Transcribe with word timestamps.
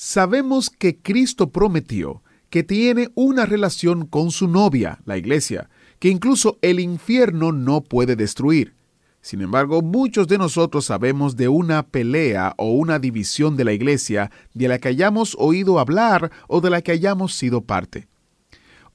Sabemos 0.00 0.70
que 0.70 0.96
Cristo 0.96 1.50
prometió 1.50 2.22
que 2.50 2.62
tiene 2.62 3.10
una 3.16 3.46
relación 3.46 4.06
con 4.06 4.30
su 4.30 4.46
novia, 4.46 5.00
la 5.06 5.18
iglesia, 5.18 5.70
que 5.98 6.08
incluso 6.08 6.56
el 6.62 6.78
infierno 6.78 7.50
no 7.50 7.80
puede 7.80 8.14
destruir. 8.14 8.74
Sin 9.22 9.40
embargo, 9.40 9.82
muchos 9.82 10.28
de 10.28 10.38
nosotros 10.38 10.84
sabemos 10.84 11.36
de 11.36 11.48
una 11.48 11.82
pelea 11.82 12.54
o 12.58 12.74
una 12.74 13.00
división 13.00 13.56
de 13.56 13.64
la 13.64 13.72
iglesia 13.72 14.30
de 14.54 14.68
la 14.68 14.78
que 14.78 14.86
hayamos 14.86 15.34
oído 15.36 15.80
hablar 15.80 16.30
o 16.46 16.60
de 16.60 16.70
la 16.70 16.80
que 16.80 16.92
hayamos 16.92 17.34
sido 17.34 17.62
parte. 17.62 18.06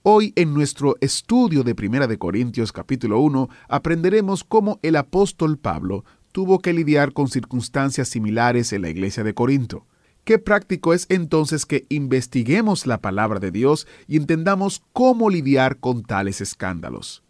Hoy 0.04 0.32
en 0.38 0.54
nuestro 0.54 0.96
estudio 1.02 1.64
de 1.64 1.76
Primera 1.76 2.08
de 2.08 2.18
Corintios 2.18 2.72
capítulo 2.72 3.20
1 3.20 3.50
aprenderemos 3.68 4.46
cómo 4.46 4.80
el 4.84 4.96
apóstol 4.96 5.58
Pablo 5.58 6.06
tuvo 6.32 6.60
que 6.60 6.72
lidiar 6.72 7.12
con 7.12 7.28
circunstancias 7.28 8.08
similares 8.08 8.72
en 8.72 8.84
la 8.84 8.90
iglesia 8.90 9.26
de 9.26 9.34
Corinto. 9.34 9.86
Qué 10.24 10.40
práctico 10.40 10.94
es 10.94 11.06
entonces 11.10 11.66
que 11.66 11.86
investiguemos 11.90 12.88
la 12.88 13.02
palabra 13.02 13.42
de 13.42 13.52
Dios 13.52 13.88
y 14.08 14.16
entendamos 14.16 14.82
cómo 14.94 15.30
lidiar 15.30 15.82
con 15.82 16.04
tales 16.04 16.40
escándalos. 16.40 17.24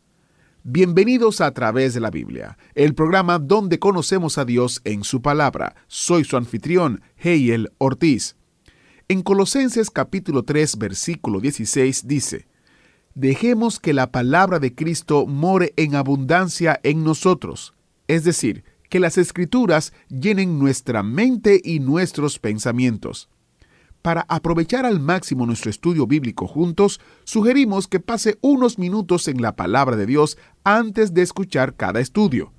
Bienvenidos 0.62 1.42
a 1.42 1.52
través 1.56 1.96
de 1.96 2.00
la 2.02 2.12
Biblia, 2.12 2.56
el 2.76 2.94
programa 2.94 3.40
donde 3.40 3.80
conocemos 3.80 4.38
a 4.38 4.46
Dios 4.46 4.80
en 4.84 5.04
su 5.04 5.24
palabra. 5.24 5.76
Soy 5.88 6.24
su 6.24 6.38
anfitrión, 6.38 7.02
Heiel 7.18 7.72
Ortiz. 7.80 8.36
En 9.08 9.24
Colosenses 9.24 9.90
capítulo 9.90 10.44
3, 10.44 10.78
versículo 10.78 11.40
16 11.40 12.08
dice, 12.08 12.48
Dejemos 13.16 13.80
que 13.80 13.94
la 13.94 14.12
palabra 14.12 14.60
de 14.60 14.76
Cristo 14.76 15.26
more 15.26 15.74
en 15.78 15.96
abundancia 15.96 16.80
en 16.84 17.04
nosotros, 17.04 17.74
es 18.08 18.24
decir, 18.24 18.64
que 18.94 19.00
las 19.00 19.18
escrituras 19.18 19.92
llenen 20.08 20.60
nuestra 20.60 21.02
mente 21.02 21.60
y 21.64 21.80
nuestros 21.80 22.38
pensamientos. 22.38 23.28
Para 24.04 24.24
aprovechar 24.30 24.86
al 24.86 25.00
máximo 25.00 25.48
nuestro 25.48 25.72
estudio 25.72 26.06
bíblico 26.06 26.46
juntos, 26.46 27.02
sugerimos 27.24 27.88
que 27.88 28.00
pase 28.00 28.38
unos 28.42 28.78
minutos 28.78 29.28
en 29.28 29.42
la 29.42 29.56
palabra 29.56 29.96
de 29.96 30.06
Dios 30.06 30.38
antes 30.64 31.16
de 31.16 31.24
escuchar 31.24 31.76
cada 31.76 32.02
estudio. 32.02 32.54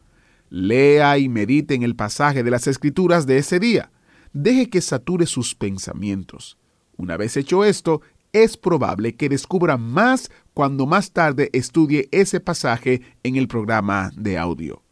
Lea 0.50 1.18
y 1.18 1.28
medite 1.28 1.74
en 1.74 1.84
el 1.84 1.94
pasaje 1.94 2.42
de 2.42 2.50
las 2.50 2.66
escrituras 2.66 3.28
de 3.28 3.38
ese 3.38 3.60
día. 3.60 3.92
Deje 4.32 4.68
que 4.68 4.80
sature 4.80 5.26
sus 5.26 5.54
pensamientos. 5.54 6.58
Una 6.96 7.16
vez 7.16 7.36
hecho 7.36 7.64
esto, 7.64 8.00
es 8.32 8.56
probable 8.56 9.14
que 9.14 9.28
descubra 9.28 9.76
más 9.76 10.32
cuando 10.52 10.84
más 10.84 11.12
tarde 11.12 11.50
estudie 11.52 12.08
ese 12.10 12.40
pasaje 12.40 13.02
en 13.22 13.36
el 13.36 13.46
programa 13.46 14.10
de 14.16 14.36
audio 14.36 14.83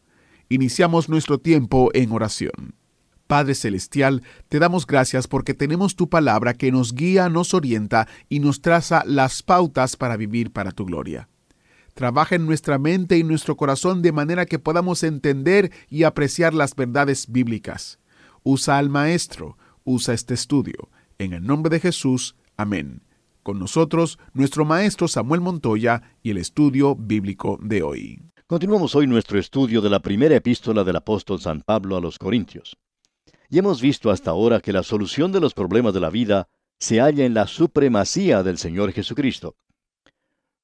iniciamos 0.49 1.09
nuestro 1.09 1.37
tiempo 1.37 1.89
en 1.93 2.11
oración. 2.11 2.75
Padre 3.27 3.55
Celestial, 3.55 4.21
te 4.49 4.59
damos 4.59 4.85
gracias 4.85 5.27
porque 5.27 5.53
tenemos 5.53 5.95
tu 5.95 6.09
palabra 6.09 6.53
que 6.53 6.71
nos 6.71 6.93
guía, 6.93 7.29
nos 7.29 7.53
orienta 7.53 8.07
y 8.29 8.39
nos 8.39 8.61
traza 8.61 9.03
las 9.05 9.41
pautas 9.41 9.95
para 9.95 10.17
vivir 10.17 10.51
para 10.51 10.71
tu 10.71 10.85
gloria. 10.85 11.29
Trabaja 11.93 12.35
en 12.35 12.45
nuestra 12.45 12.77
mente 12.77 13.17
y 13.17 13.23
nuestro 13.23 13.55
corazón 13.55 14.01
de 14.01 14.11
manera 14.11 14.45
que 14.45 14.59
podamos 14.59 15.03
entender 15.03 15.71
y 15.89 16.03
apreciar 16.03 16.53
las 16.53 16.75
verdades 16.75 17.31
bíblicas. 17.31 17.99
Usa 18.43 18.77
al 18.77 18.89
Maestro, 18.89 19.57
usa 19.83 20.13
este 20.13 20.33
estudio. 20.33 20.89
En 21.17 21.33
el 21.33 21.43
nombre 21.43 21.69
de 21.69 21.79
Jesús, 21.79 22.35
amén. 22.57 23.03
Con 23.43 23.59
nosotros, 23.59 24.19
nuestro 24.33 24.65
Maestro 24.65 25.07
Samuel 25.07 25.41
Montoya 25.41 26.01
y 26.23 26.31
el 26.31 26.37
estudio 26.37 26.95
bíblico 26.95 27.59
de 27.61 27.83
hoy. 27.83 28.32
Continuamos 28.45 28.93
hoy 28.93 29.07
nuestro 29.07 29.39
estudio 29.39 29.79
de 29.79 29.89
la 29.89 30.01
primera 30.01 30.35
epístola 30.35 30.83
del 30.83 30.97
apóstol 30.97 31.39
San 31.39 31.61
Pablo 31.61 31.95
a 31.95 32.01
los 32.01 32.19
Corintios. 32.19 32.75
Y 33.49 33.57
hemos 33.57 33.81
visto 33.81 34.11
hasta 34.11 34.31
ahora 34.31 34.59
que 34.59 34.73
la 34.73 34.83
solución 34.83 35.31
de 35.31 35.39
los 35.39 35.53
problemas 35.53 35.93
de 35.93 36.01
la 36.01 36.09
vida 36.09 36.49
se 36.77 36.99
halla 36.99 37.23
en 37.23 37.33
la 37.33 37.47
supremacía 37.47 38.43
del 38.43 38.57
Señor 38.57 38.91
Jesucristo. 38.91 39.55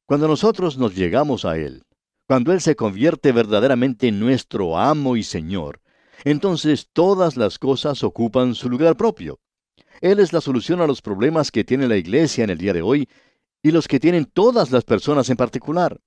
Cuando 0.05 0.27
nosotros 0.27 0.77
nos 0.77 0.93
llegamos 0.93 1.45
a 1.45 1.55
Él, 1.57 1.83
cuando 2.27 2.51
Él 2.51 2.59
se 2.59 2.75
convierte 2.75 3.31
verdaderamente 3.31 4.09
en 4.09 4.19
nuestro 4.19 4.77
amo 4.77 5.15
y 5.15 5.23
Señor, 5.23 5.79
entonces 6.25 6.89
todas 6.91 7.37
las 7.37 7.59
cosas 7.59 8.03
ocupan 8.03 8.55
su 8.55 8.69
lugar 8.69 8.97
propio. 8.97 9.39
Él 10.01 10.19
es 10.19 10.33
la 10.33 10.41
solución 10.41 10.81
a 10.81 10.87
los 10.87 11.01
problemas 11.01 11.49
que 11.49 11.63
tiene 11.63 11.87
la 11.87 11.95
iglesia 11.95 12.43
en 12.43 12.49
el 12.49 12.57
día 12.57 12.73
de 12.73 12.81
hoy 12.81 13.07
y 13.63 13.71
los 13.71 13.87
que 13.87 14.01
tienen 14.01 14.25
todas 14.25 14.69
las 14.69 14.83
personas 14.83 15.29
en 15.29 15.37
particular. 15.37 16.01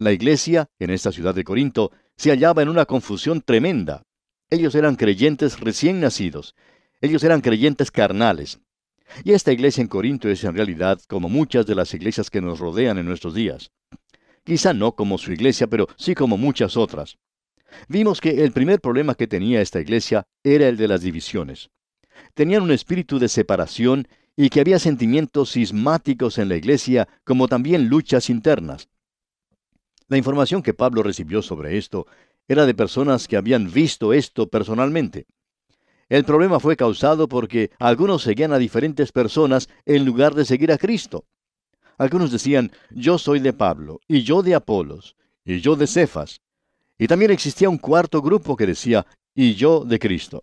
La 0.00 0.12
iglesia, 0.12 0.66
en 0.78 0.88
esta 0.88 1.12
ciudad 1.12 1.34
de 1.34 1.44
Corinto, 1.44 1.92
se 2.16 2.30
hallaba 2.30 2.62
en 2.62 2.70
una 2.70 2.86
confusión 2.86 3.42
tremenda. 3.42 4.02
Ellos 4.48 4.74
eran 4.74 4.96
creyentes 4.96 5.60
recién 5.60 6.00
nacidos. 6.00 6.54
Ellos 7.02 7.22
eran 7.22 7.42
creyentes 7.42 7.90
carnales. 7.90 8.60
Y 9.24 9.32
esta 9.32 9.52
iglesia 9.52 9.82
en 9.82 9.88
Corinto 9.88 10.30
es 10.30 10.42
en 10.44 10.54
realidad 10.54 11.02
como 11.06 11.28
muchas 11.28 11.66
de 11.66 11.74
las 11.74 11.92
iglesias 11.92 12.30
que 12.30 12.40
nos 12.40 12.60
rodean 12.60 12.96
en 12.96 13.04
nuestros 13.04 13.34
días. 13.34 13.72
Quizá 14.42 14.72
no 14.72 14.92
como 14.92 15.18
su 15.18 15.32
iglesia, 15.32 15.66
pero 15.66 15.86
sí 15.98 16.14
como 16.14 16.38
muchas 16.38 16.78
otras. 16.78 17.18
Vimos 17.86 18.22
que 18.22 18.42
el 18.42 18.52
primer 18.52 18.80
problema 18.80 19.14
que 19.14 19.26
tenía 19.26 19.60
esta 19.60 19.80
iglesia 19.80 20.24
era 20.42 20.66
el 20.66 20.78
de 20.78 20.88
las 20.88 21.02
divisiones. 21.02 21.68
Tenían 22.32 22.62
un 22.62 22.70
espíritu 22.70 23.18
de 23.18 23.28
separación 23.28 24.08
y 24.34 24.48
que 24.48 24.60
había 24.60 24.78
sentimientos 24.78 25.50
sismáticos 25.50 26.38
en 26.38 26.48
la 26.48 26.56
iglesia, 26.56 27.06
como 27.22 27.48
también 27.48 27.88
luchas 27.88 28.30
internas. 28.30 28.88
La 30.10 30.18
información 30.18 30.60
que 30.60 30.74
Pablo 30.74 31.04
recibió 31.04 31.40
sobre 31.40 31.78
esto 31.78 32.08
era 32.48 32.66
de 32.66 32.74
personas 32.74 33.28
que 33.28 33.36
habían 33.36 33.72
visto 33.72 34.12
esto 34.12 34.48
personalmente. 34.48 35.28
El 36.08 36.24
problema 36.24 36.58
fue 36.58 36.76
causado 36.76 37.28
porque 37.28 37.70
algunos 37.78 38.22
seguían 38.22 38.52
a 38.52 38.58
diferentes 38.58 39.12
personas 39.12 39.68
en 39.86 40.04
lugar 40.04 40.34
de 40.34 40.44
seguir 40.44 40.72
a 40.72 40.78
Cristo. 40.78 41.26
Algunos 41.96 42.32
decían, 42.32 42.72
yo 42.90 43.18
soy 43.18 43.38
de 43.38 43.52
Pablo, 43.52 44.00
y 44.08 44.24
yo 44.24 44.42
de 44.42 44.56
Apolos, 44.56 45.14
y 45.44 45.60
yo 45.60 45.76
de 45.76 45.86
Cefas. 45.86 46.40
Y 46.98 47.06
también 47.06 47.30
existía 47.30 47.70
un 47.70 47.78
cuarto 47.78 48.20
grupo 48.20 48.56
que 48.56 48.66
decía, 48.66 49.06
y 49.32 49.54
yo 49.54 49.84
de 49.84 50.00
Cristo. 50.00 50.42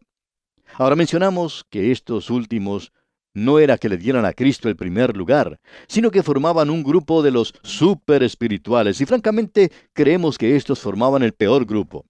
Ahora 0.76 0.96
mencionamos 0.96 1.66
que 1.70 1.92
estos 1.92 2.30
últimos 2.30 2.94
no 3.38 3.60
era 3.60 3.78
que 3.78 3.88
le 3.88 3.98
dieran 3.98 4.26
a 4.26 4.34
Cristo 4.34 4.68
el 4.68 4.76
primer 4.76 5.16
lugar, 5.16 5.60
sino 5.88 6.10
que 6.10 6.24
formaban 6.24 6.72
un 6.72 6.82
grupo 6.82 7.22
de 7.22 7.30
los 7.30 7.54
super 7.62 8.24
espirituales, 8.24 9.00
y 9.00 9.06
francamente 9.06 9.72
creemos 9.94 10.40
que 10.40 10.56
estos 10.56 10.80
formaban 10.80 11.22
el 11.22 11.34
peor 11.34 11.66
grupo. 11.66 12.04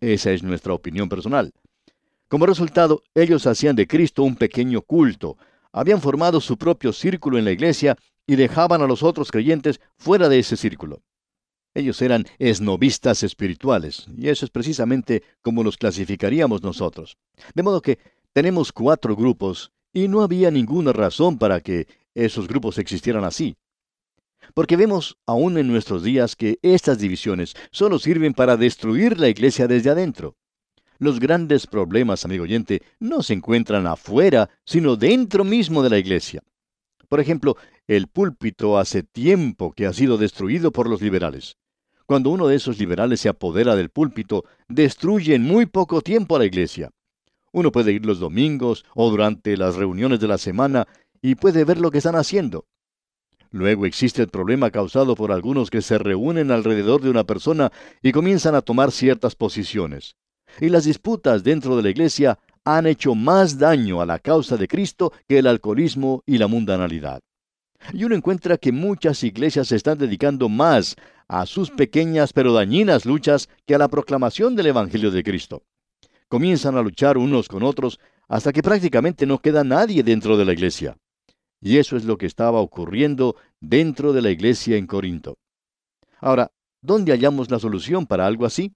Esa 0.00 0.32
es 0.32 0.42
nuestra 0.42 0.72
opinión 0.72 1.08
personal. 1.08 1.52
Como 2.26 2.46
resultado, 2.46 3.04
ellos 3.14 3.46
hacían 3.46 3.76
de 3.76 3.86
Cristo 3.86 4.24
un 4.24 4.34
pequeño 4.34 4.82
culto, 4.82 5.36
habían 5.70 6.00
formado 6.00 6.40
su 6.40 6.58
propio 6.58 6.92
círculo 6.92 7.38
en 7.38 7.44
la 7.44 7.52
iglesia 7.52 7.96
y 8.26 8.34
dejaban 8.34 8.82
a 8.82 8.88
los 8.88 9.04
otros 9.04 9.30
creyentes 9.30 9.80
fuera 9.96 10.28
de 10.28 10.40
ese 10.40 10.56
círculo. 10.56 11.00
Ellos 11.74 12.02
eran 12.02 12.24
esnovistas 12.40 13.22
espirituales, 13.22 14.08
y 14.18 14.28
eso 14.30 14.44
es 14.44 14.50
precisamente 14.50 15.22
como 15.42 15.62
los 15.62 15.76
clasificaríamos 15.76 16.60
nosotros. 16.64 17.18
De 17.54 17.62
modo 17.62 17.80
que 17.80 18.00
tenemos 18.32 18.72
cuatro 18.72 19.14
grupos 19.14 19.70
y 19.92 20.08
no 20.08 20.22
había 20.22 20.50
ninguna 20.50 20.92
razón 20.92 21.38
para 21.38 21.60
que 21.60 21.86
esos 22.14 22.48
grupos 22.48 22.78
existieran 22.78 23.24
así. 23.24 23.56
Porque 24.54 24.76
vemos 24.76 25.18
aún 25.26 25.58
en 25.58 25.68
nuestros 25.68 26.02
días 26.02 26.36
que 26.36 26.58
estas 26.62 26.98
divisiones 26.98 27.54
solo 27.70 27.98
sirven 27.98 28.34
para 28.34 28.56
destruir 28.56 29.18
la 29.18 29.28
iglesia 29.28 29.68
desde 29.68 29.90
adentro. 29.90 30.36
Los 30.98 31.20
grandes 31.20 31.66
problemas, 31.66 32.24
amigo 32.24 32.44
oyente, 32.44 32.82
no 33.00 33.22
se 33.22 33.34
encuentran 33.34 33.86
afuera, 33.86 34.50
sino 34.64 34.96
dentro 34.96 35.44
mismo 35.44 35.82
de 35.82 35.90
la 35.90 35.98
iglesia. 35.98 36.42
Por 37.08 37.20
ejemplo, 37.20 37.56
el 37.86 38.06
púlpito 38.06 38.78
hace 38.78 39.02
tiempo 39.02 39.72
que 39.72 39.86
ha 39.86 39.92
sido 39.92 40.16
destruido 40.16 40.72
por 40.72 40.88
los 40.88 41.02
liberales. 41.02 41.56
Cuando 42.06 42.30
uno 42.30 42.46
de 42.46 42.56
esos 42.56 42.78
liberales 42.78 43.20
se 43.20 43.28
apodera 43.28 43.76
del 43.76 43.90
púlpito, 43.90 44.44
destruye 44.68 45.34
en 45.34 45.42
muy 45.42 45.66
poco 45.66 46.02
tiempo 46.02 46.36
a 46.36 46.40
la 46.40 46.46
iglesia. 46.46 46.90
Uno 47.52 47.70
puede 47.70 47.92
ir 47.92 48.06
los 48.06 48.18
domingos 48.18 48.84
o 48.94 49.10
durante 49.10 49.56
las 49.56 49.76
reuniones 49.76 50.20
de 50.20 50.28
la 50.28 50.38
semana 50.38 50.88
y 51.20 51.34
puede 51.34 51.64
ver 51.64 51.78
lo 51.78 51.90
que 51.90 51.98
están 51.98 52.16
haciendo. 52.16 52.66
Luego 53.50 53.84
existe 53.84 54.22
el 54.22 54.28
problema 54.28 54.70
causado 54.70 55.14
por 55.14 55.30
algunos 55.30 55.70
que 55.70 55.82
se 55.82 55.98
reúnen 55.98 56.50
alrededor 56.50 57.02
de 57.02 57.10
una 57.10 57.24
persona 57.24 57.70
y 58.00 58.12
comienzan 58.12 58.54
a 58.54 58.62
tomar 58.62 58.90
ciertas 58.90 59.34
posiciones. 59.34 60.16
Y 60.58 60.70
las 60.70 60.84
disputas 60.84 61.44
dentro 61.44 61.76
de 61.76 61.82
la 61.82 61.90
iglesia 61.90 62.38
han 62.64 62.86
hecho 62.86 63.14
más 63.14 63.58
daño 63.58 64.00
a 64.00 64.06
la 64.06 64.18
causa 64.18 64.56
de 64.56 64.68
Cristo 64.68 65.12
que 65.28 65.38
el 65.38 65.46
alcoholismo 65.46 66.22
y 66.24 66.38
la 66.38 66.46
mundanalidad. 66.46 67.20
Y 67.92 68.04
uno 68.04 68.14
encuentra 68.14 68.56
que 68.56 68.72
muchas 68.72 69.22
iglesias 69.24 69.68
se 69.68 69.76
están 69.76 69.98
dedicando 69.98 70.48
más 70.48 70.96
a 71.28 71.44
sus 71.46 71.70
pequeñas 71.70 72.32
pero 72.32 72.52
dañinas 72.52 73.04
luchas 73.04 73.48
que 73.66 73.74
a 73.74 73.78
la 73.78 73.88
proclamación 73.88 74.56
del 74.56 74.66
Evangelio 74.66 75.10
de 75.10 75.22
Cristo. 75.22 75.62
Comienzan 76.32 76.78
a 76.78 76.80
luchar 76.80 77.18
unos 77.18 77.46
con 77.46 77.62
otros 77.62 78.00
hasta 78.26 78.54
que 78.54 78.62
prácticamente 78.62 79.26
no 79.26 79.42
queda 79.42 79.64
nadie 79.64 80.02
dentro 80.02 80.38
de 80.38 80.46
la 80.46 80.54
iglesia. 80.54 80.96
Y 81.60 81.76
eso 81.76 81.94
es 81.94 82.06
lo 82.06 82.16
que 82.16 82.24
estaba 82.24 82.58
ocurriendo 82.60 83.36
dentro 83.60 84.14
de 84.14 84.22
la 84.22 84.30
iglesia 84.30 84.78
en 84.78 84.86
Corinto. 84.86 85.36
Ahora, 86.20 86.50
¿dónde 86.80 87.12
hallamos 87.12 87.50
la 87.50 87.58
solución 87.58 88.06
para 88.06 88.24
algo 88.24 88.46
así? 88.46 88.72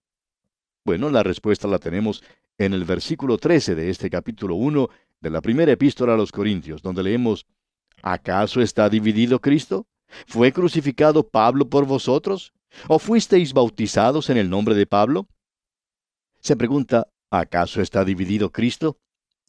Bueno, 0.84 1.08
la 1.08 1.22
respuesta 1.22 1.66
la 1.66 1.78
tenemos 1.78 2.22
en 2.58 2.74
el 2.74 2.84
versículo 2.84 3.38
13 3.38 3.74
de 3.74 3.88
este 3.88 4.10
capítulo 4.10 4.56
1 4.56 4.90
de 5.22 5.30
la 5.30 5.40
primera 5.40 5.72
epístola 5.72 6.12
a 6.12 6.18
los 6.18 6.32
Corintios, 6.32 6.82
donde 6.82 7.04
leemos, 7.04 7.46
¿acaso 8.02 8.60
está 8.60 8.90
dividido 8.90 9.40
Cristo? 9.40 9.86
¿Fue 10.26 10.52
crucificado 10.52 11.26
Pablo 11.26 11.70
por 11.70 11.86
vosotros? 11.86 12.52
¿O 12.86 12.98
fuisteis 12.98 13.54
bautizados 13.54 14.28
en 14.28 14.36
el 14.36 14.50
nombre 14.50 14.74
de 14.74 14.84
Pablo? 14.84 15.26
Se 16.40 16.54
pregunta, 16.54 17.08
¿acaso 17.30 17.80
está 17.80 18.04
dividido 18.04 18.50
Cristo? 18.50 18.98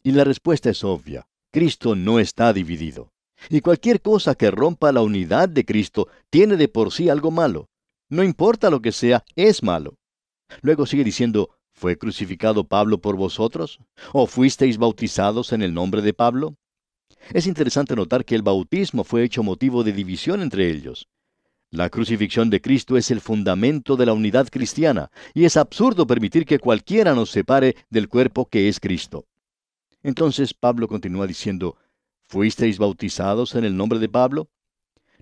Y 0.02 0.12
la 0.12 0.24
respuesta 0.24 0.70
es 0.70 0.84
obvia, 0.84 1.28
Cristo 1.50 1.94
no 1.94 2.18
está 2.18 2.52
dividido. 2.52 3.12
Y 3.50 3.60
cualquier 3.60 4.00
cosa 4.00 4.34
que 4.34 4.50
rompa 4.50 4.92
la 4.92 5.02
unidad 5.02 5.48
de 5.48 5.64
Cristo 5.64 6.08
tiene 6.30 6.56
de 6.56 6.68
por 6.68 6.92
sí 6.92 7.08
algo 7.08 7.30
malo. 7.30 7.68
No 8.08 8.24
importa 8.24 8.70
lo 8.70 8.80
que 8.80 8.92
sea, 8.92 9.24
es 9.36 9.62
malo. 9.62 9.96
Luego 10.62 10.86
sigue 10.86 11.04
diciendo, 11.04 11.50
¿fue 11.72 11.96
crucificado 11.96 12.64
Pablo 12.64 13.00
por 13.00 13.16
vosotros? 13.16 13.80
¿O 14.12 14.26
fuisteis 14.26 14.78
bautizados 14.78 15.52
en 15.52 15.62
el 15.62 15.74
nombre 15.74 16.02
de 16.02 16.14
Pablo? 16.14 16.56
Es 17.32 17.46
interesante 17.46 17.94
notar 17.94 18.24
que 18.24 18.34
el 18.34 18.42
bautismo 18.42 19.04
fue 19.04 19.24
hecho 19.24 19.42
motivo 19.42 19.84
de 19.84 19.92
división 19.92 20.42
entre 20.42 20.70
ellos. 20.70 21.08
La 21.70 21.90
crucifixión 21.90 22.48
de 22.48 22.62
Cristo 22.62 22.96
es 22.96 23.10
el 23.10 23.20
fundamento 23.20 23.96
de 23.96 24.06
la 24.06 24.14
unidad 24.14 24.48
cristiana, 24.48 25.10
y 25.34 25.44
es 25.44 25.58
absurdo 25.58 26.06
permitir 26.06 26.46
que 26.46 26.58
cualquiera 26.58 27.14
nos 27.14 27.30
separe 27.30 27.76
del 27.90 28.08
cuerpo 28.08 28.46
que 28.46 28.68
es 28.68 28.80
Cristo. 28.80 29.26
Entonces 30.02 30.54
Pablo 30.54 30.88
continúa 30.88 31.26
diciendo, 31.26 31.76
¿fuisteis 32.26 32.78
bautizados 32.78 33.54
en 33.54 33.64
el 33.64 33.76
nombre 33.76 33.98
de 33.98 34.08
Pablo? 34.08 34.48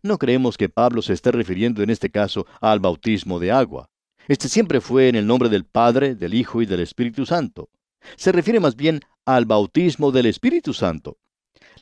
No 0.02 0.18
creemos 0.18 0.56
que 0.56 0.68
Pablo 0.68 1.02
se 1.02 1.14
esté 1.14 1.32
refiriendo 1.32 1.82
en 1.82 1.90
este 1.90 2.10
caso 2.10 2.46
al 2.60 2.78
bautismo 2.78 3.40
de 3.40 3.50
agua. 3.50 3.90
Este 4.28 4.48
siempre 4.48 4.80
fue 4.80 5.08
en 5.08 5.16
el 5.16 5.26
nombre 5.26 5.48
del 5.48 5.64
Padre, 5.64 6.14
del 6.14 6.34
Hijo 6.34 6.62
y 6.62 6.66
del 6.66 6.78
Espíritu 6.78 7.26
Santo. 7.26 7.70
Se 8.16 8.30
refiere 8.30 8.60
más 8.60 8.76
bien 8.76 9.00
al 9.24 9.46
bautismo 9.46 10.12
del 10.12 10.26
Espíritu 10.26 10.72
Santo. 10.72 11.18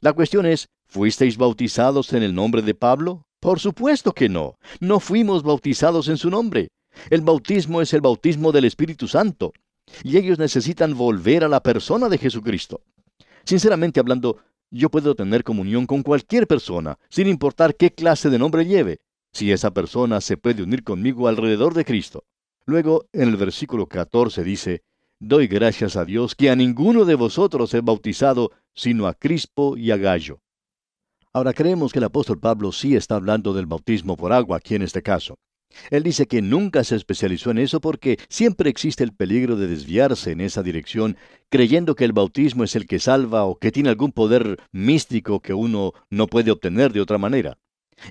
La 0.01 0.15
cuestión 0.15 0.47
es, 0.47 0.71
¿fuisteis 0.87 1.37
bautizados 1.37 2.15
en 2.15 2.23
el 2.23 2.35
nombre 2.35 2.63
de 2.63 2.75
Pablo? 2.75 3.27
Por 3.45 3.61
supuesto 3.61 4.15
que 4.15 4.31
no. 4.31 4.57
No 4.81 5.01
fuimos 5.01 5.43
bautizados 5.43 6.09
en 6.09 6.17
su 6.17 6.31
nombre. 6.31 6.69
El 7.11 7.21
bautismo 7.21 7.83
es 7.83 7.93
el 7.93 8.01
bautismo 8.01 8.53
del 8.53 8.65
Espíritu 8.65 9.07
Santo. 9.07 9.53
Y 10.03 10.17
ellos 10.17 10.39
necesitan 10.39 10.97
volver 10.97 11.45
a 11.45 11.49
la 11.49 11.63
persona 11.63 12.09
de 12.09 12.17
Jesucristo. 12.17 12.81
Sinceramente 13.45 14.01
hablando, 14.01 14.39
yo 14.71 14.89
puedo 14.89 15.15
tener 15.15 15.45
comunión 15.45 15.85
con 15.85 16.03
cualquier 16.03 16.47
persona, 16.47 16.99
sin 17.11 17.27
importar 17.27 17.77
qué 17.77 17.91
clase 17.91 18.31
de 18.31 18.39
nombre 18.39 18.65
lleve, 18.65 19.01
si 19.31 19.53
esa 19.53 19.75
persona 19.75 20.23
se 20.23 20.39
puede 20.39 20.63
unir 20.63 20.83
conmigo 20.83 21.29
alrededor 21.29 21.75
de 21.75 21.85
Cristo. 21.85 22.25
Luego, 22.65 23.09
en 23.13 23.29
el 23.29 23.37
versículo 23.37 23.89
14 23.89 24.43
dice, 24.43 24.85
Doy 25.21 25.49
gracias 25.49 25.97
a 25.97 26.07
Dios 26.07 26.35
que 26.35 26.49
a 26.49 26.57
ninguno 26.57 27.05
de 27.05 27.15
vosotros 27.15 27.75
he 27.75 27.83
bautizado, 27.83 28.53
sino 28.75 29.07
a 29.07 29.13
Crispo 29.13 29.77
y 29.77 29.91
a 29.91 29.99
Gallo. 29.99 30.41
Ahora 31.37 31.53
creemos 31.53 31.93
que 31.93 31.99
el 31.99 32.05
apóstol 32.05 32.39
Pablo 32.39 32.71
sí 32.71 32.95
está 32.95 33.17
hablando 33.17 33.55
del 33.55 33.67
bautismo 33.67 34.17
por 34.17 34.33
agua 34.33 34.59
aquí 34.59 34.77
en 34.77 34.83
este 34.83 35.03
caso. 35.03 35.37
Él 35.91 36.05
dice 36.05 36.27
que 36.27 36.41
nunca 36.41 36.85
se 36.85 36.95
especializó 36.95 37.51
en 37.51 37.59
eso 37.59 37.81
porque 37.81 38.21
siempre 38.29 38.71
existe 38.71 39.03
el 39.03 39.13
peligro 39.13 39.57
de 39.57 39.67
desviarse 39.67 40.31
en 40.31 40.41
esa 40.41 40.63
dirección, 40.63 41.17
creyendo 41.49 41.97
que 41.97 42.05
el 42.05 42.13
bautismo 42.13 42.63
es 42.63 42.77
el 42.77 42.87
que 42.87 43.01
salva 43.01 43.47
o 43.47 43.59
que 43.59 43.73
tiene 43.73 43.89
algún 43.89 44.13
poder 44.13 44.61
místico 44.71 45.41
que 45.41 45.55
uno 45.55 45.93
no 46.09 46.29
puede 46.29 46.53
obtener 46.53 46.93
de 46.93 47.01
otra 47.01 47.19
manera. 47.19 47.59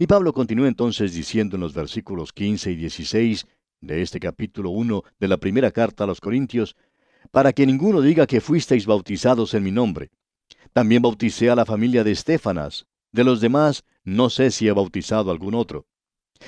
Y 0.01 0.07
Pablo 0.07 0.33
continúa 0.33 0.67
entonces 0.67 1.13
diciendo 1.13 1.55
en 1.55 1.61
los 1.61 1.73
versículos 1.73 2.33
15 2.33 2.71
y 2.71 2.75
16 2.75 3.47
de 3.79 4.01
este 4.01 4.19
capítulo 4.19 4.71
1 4.71 5.01
de 5.21 5.27
la 5.29 5.37
primera 5.37 5.71
carta 5.71 6.03
a 6.03 6.07
los 6.07 6.19
Corintios, 6.19 6.75
para 7.31 7.53
que 7.53 7.65
ninguno 7.65 8.01
diga 8.01 8.27
que 8.27 8.41
fuisteis 8.41 8.85
bautizados 8.85 9.53
en 9.53 9.63
mi 9.63 9.71
nombre. 9.71 10.09
También 10.73 11.01
bauticé 11.01 11.49
a 11.49 11.55
la 11.55 11.63
familia 11.63 12.03
de 12.03 12.11
Estefanas. 12.11 12.85
De 13.13 13.23
los 13.23 13.41
demás, 13.41 13.85
no 14.03 14.29
sé 14.29 14.49
si 14.51 14.67
he 14.67 14.71
bautizado 14.71 15.29
a 15.29 15.33
algún 15.33 15.53
otro. 15.53 15.85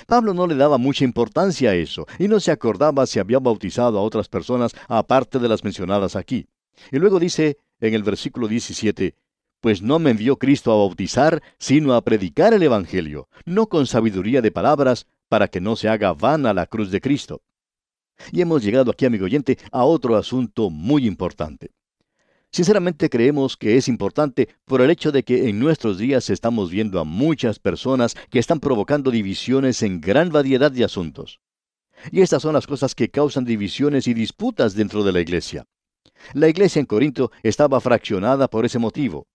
Pablo 0.07 0.33
no 0.33 0.47
le 0.47 0.55
daba 0.55 0.79
mucha 0.79 1.05
importancia 1.05 1.69
a 1.69 1.75
eso, 1.75 2.07
y 2.19 2.27
no 2.27 2.39
se 2.39 2.51
acordaba 2.51 3.05
si 3.05 3.19
había 3.19 3.39
bautizado 3.39 3.99
a 3.99 4.01
otras 4.01 4.27
personas 4.27 4.75
aparte 4.87 5.39
de 5.39 5.47
las 5.47 5.63
mencionadas 5.63 6.15
aquí. 6.15 6.47
Y 6.91 6.97
luego 6.97 7.19
dice 7.19 7.59
en 7.79 7.93
el 7.93 8.01
versículo 8.01 8.47
17, 8.47 9.15
Pues 9.61 9.83
no 9.83 9.99
me 9.99 10.09
envió 10.09 10.37
Cristo 10.37 10.71
a 10.71 10.77
bautizar, 10.77 11.41
sino 11.59 11.93
a 11.93 12.03
predicar 12.03 12.53
el 12.53 12.63
Evangelio, 12.63 13.29
no 13.45 13.67
con 13.67 13.85
sabiduría 13.85 14.41
de 14.41 14.51
palabras, 14.51 15.05
para 15.29 15.47
que 15.47 15.61
no 15.61 15.75
se 15.75 15.87
haga 15.87 16.13
vana 16.13 16.53
la 16.53 16.65
cruz 16.65 16.89
de 16.89 16.99
Cristo. 16.99 17.43
Y 18.31 18.41
hemos 18.41 18.63
llegado 18.63 18.91
aquí, 18.91 19.05
amigo 19.05 19.25
oyente, 19.25 19.59
a 19.71 19.85
otro 19.85 20.15
asunto 20.15 20.71
muy 20.71 21.05
importante. 21.05 21.71
Sinceramente 22.55 23.09
creemos 23.09 23.57
que 23.57 23.75
es 23.75 23.89
importante 23.89 24.47
por 24.63 24.79
el 24.79 24.89
hecho 24.89 25.11
de 25.11 25.23
que 25.23 25.49
en 25.49 25.59
nuestros 25.59 25.97
días 25.97 26.29
estamos 26.29 26.71
viendo 26.71 27.01
a 27.01 27.03
muchas 27.03 27.59
personas 27.59 28.15
que 28.29 28.39
están 28.39 28.61
provocando 28.61 29.11
divisiones 29.11 29.83
en 29.83 29.99
gran 29.99 30.29
variedad 30.29 30.71
de 30.71 30.85
asuntos. 30.85 31.41
Y 32.13 32.21
estas 32.21 32.43
son 32.43 32.53
las 32.53 32.65
cosas 32.65 32.95
que 32.95 33.09
causan 33.09 33.43
divisiones 33.43 34.07
y 34.07 34.13
disputas 34.13 34.73
dentro 34.73 35.03
de 35.03 35.11
la 35.11 35.19
iglesia. 35.19 35.65
La 36.31 36.47
iglesia 36.47 36.79
en 36.79 36.85
Corinto 36.85 37.29
estaba 37.43 37.81
fraccionada 37.81 38.47
por 38.47 38.63
ese 38.63 38.79
motivo. 38.79 39.27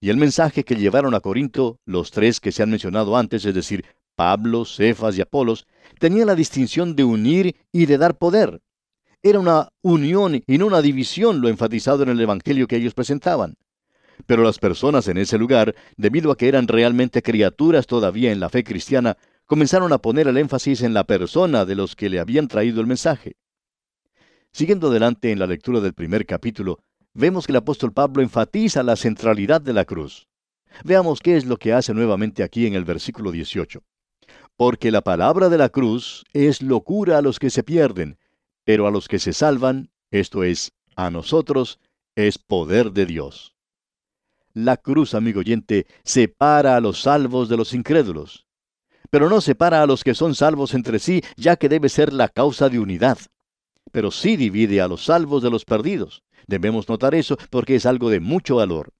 Y 0.00 0.08
el 0.08 0.16
mensaje 0.16 0.64
que 0.64 0.76
llevaron 0.76 1.14
a 1.14 1.20
Corinto, 1.20 1.78
los 1.84 2.10
tres 2.10 2.40
que 2.40 2.52
se 2.52 2.62
han 2.62 2.70
mencionado 2.70 3.18
antes, 3.18 3.44
es 3.44 3.54
decir, 3.54 3.84
Pablo, 4.14 4.64
Cefas 4.64 5.18
y 5.18 5.20
Apolos, 5.20 5.66
tenía 5.98 6.24
la 6.24 6.34
distinción 6.34 6.96
de 6.96 7.04
unir 7.04 7.54
y 7.70 7.84
de 7.84 7.98
dar 7.98 8.16
poder. 8.16 8.62
Era 9.26 9.40
una 9.40 9.70
unión 9.82 10.40
y 10.46 10.56
no 10.56 10.66
una 10.66 10.80
división 10.80 11.40
lo 11.40 11.48
enfatizado 11.48 12.04
en 12.04 12.10
el 12.10 12.20
Evangelio 12.20 12.68
que 12.68 12.76
ellos 12.76 12.94
presentaban. 12.94 13.56
Pero 14.24 14.44
las 14.44 14.60
personas 14.60 15.08
en 15.08 15.18
ese 15.18 15.36
lugar, 15.36 15.74
debido 15.96 16.30
a 16.30 16.36
que 16.36 16.46
eran 16.46 16.68
realmente 16.68 17.22
criaturas 17.22 17.88
todavía 17.88 18.30
en 18.30 18.38
la 18.38 18.50
fe 18.50 18.62
cristiana, 18.62 19.16
comenzaron 19.44 19.92
a 19.92 19.98
poner 19.98 20.28
el 20.28 20.36
énfasis 20.36 20.82
en 20.82 20.94
la 20.94 21.02
persona 21.02 21.64
de 21.64 21.74
los 21.74 21.96
que 21.96 22.08
le 22.08 22.20
habían 22.20 22.46
traído 22.46 22.80
el 22.80 22.86
mensaje. 22.86 23.34
Siguiendo 24.52 24.90
adelante 24.90 25.32
en 25.32 25.40
la 25.40 25.48
lectura 25.48 25.80
del 25.80 25.92
primer 25.92 26.24
capítulo, 26.24 26.78
vemos 27.12 27.46
que 27.46 27.52
el 27.52 27.56
apóstol 27.56 27.92
Pablo 27.92 28.22
enfatiza 28.22 28.84
la 28.84 28.94
centralidad 28.94 29.60
de 29.60 29.72
la 29.72 29.84
cruz. 29.84 30.28
Veamos 30.84 31.18
qué 31.18 31.36
es 31.36 31.46
lo 31.46 31.56
que 31.56 31.72
hace 31.72 31.92
nuevamente 31.92 32.44
aquí 32.44 32.64
en 32.68 32.74
el 32.74 32.84
versículo 32.84 33.32
18 33.32 33.82
porque 34.56 34.90
la 34.90 35.02
palabra 35.02 35.50
de 35.50 35.58
la 35.58 35.68
cruz 35.68 36.24
es 36.32 36.62
locura 36.62 37.18
a 37.18 37.22
los 37.22 37.38
que 37.38 37.50
se 37.50 37.62
pierden, 37.62 38.18
pero 38.66 38.88
a 38.88 38.90
los 38.90 39.06
que 39.06 39.20
se 39.20 39.32
salvan, 39.32 39.90
esto 40.10 40.42
es, 40.42 40.72
a 40.96 41.08
nosotros, 41.08 41.78
es 42.16 42.36
poder 42.36 42.90
de 42.90 43.06
Dios. 43.06 43.54
La 44.54 44.76
cruz, 44.76 45.14
amigo 45.14 45.38
oyente, 45.40 45.86
separa 46.02 46.76
a 46.76 46.80
los 46.80 47.00
salvos 47.02 47.48
de 47.48 47.56
los 47.56 47.72
incrédulos, 47.74 48.48
pero 49.08 49.30
no 49.30 49.40
separa 49.40 49.82
a 49.82 49.86
los 49.86 50.02
que 50.02 50.16
son 50.16 50.34
salvos 50.34 50.74
entre 50.74 50.98
sí, 50.98 51.22
ya 51.36 51.54
que 51.54 51.68
debe 51.68 51.88
ser 51.88 52.12
la 52.12 52.28
causa 52.28 52.68
de 52.68 52.80
unidad. 52.80 53.18
Pero 53.92 54.10
sí 54.10 54.36
divide 54.36 54.80
a 54.80 54.88
los 54.88 55.04
salvos 55.04 55.44
de 55.44 55.50
los 55.50 55.64
perdidos. 55.64 56.24
Debemos 56.48 56.88
notar 56.88 57.14
eso 57.14 57.36
porque 57.50 57.76
es 57.76 57.86
algo 57.86 58.10
de 58.10 58.18
mucho 58.18 58.56
valor. 58.56 58.92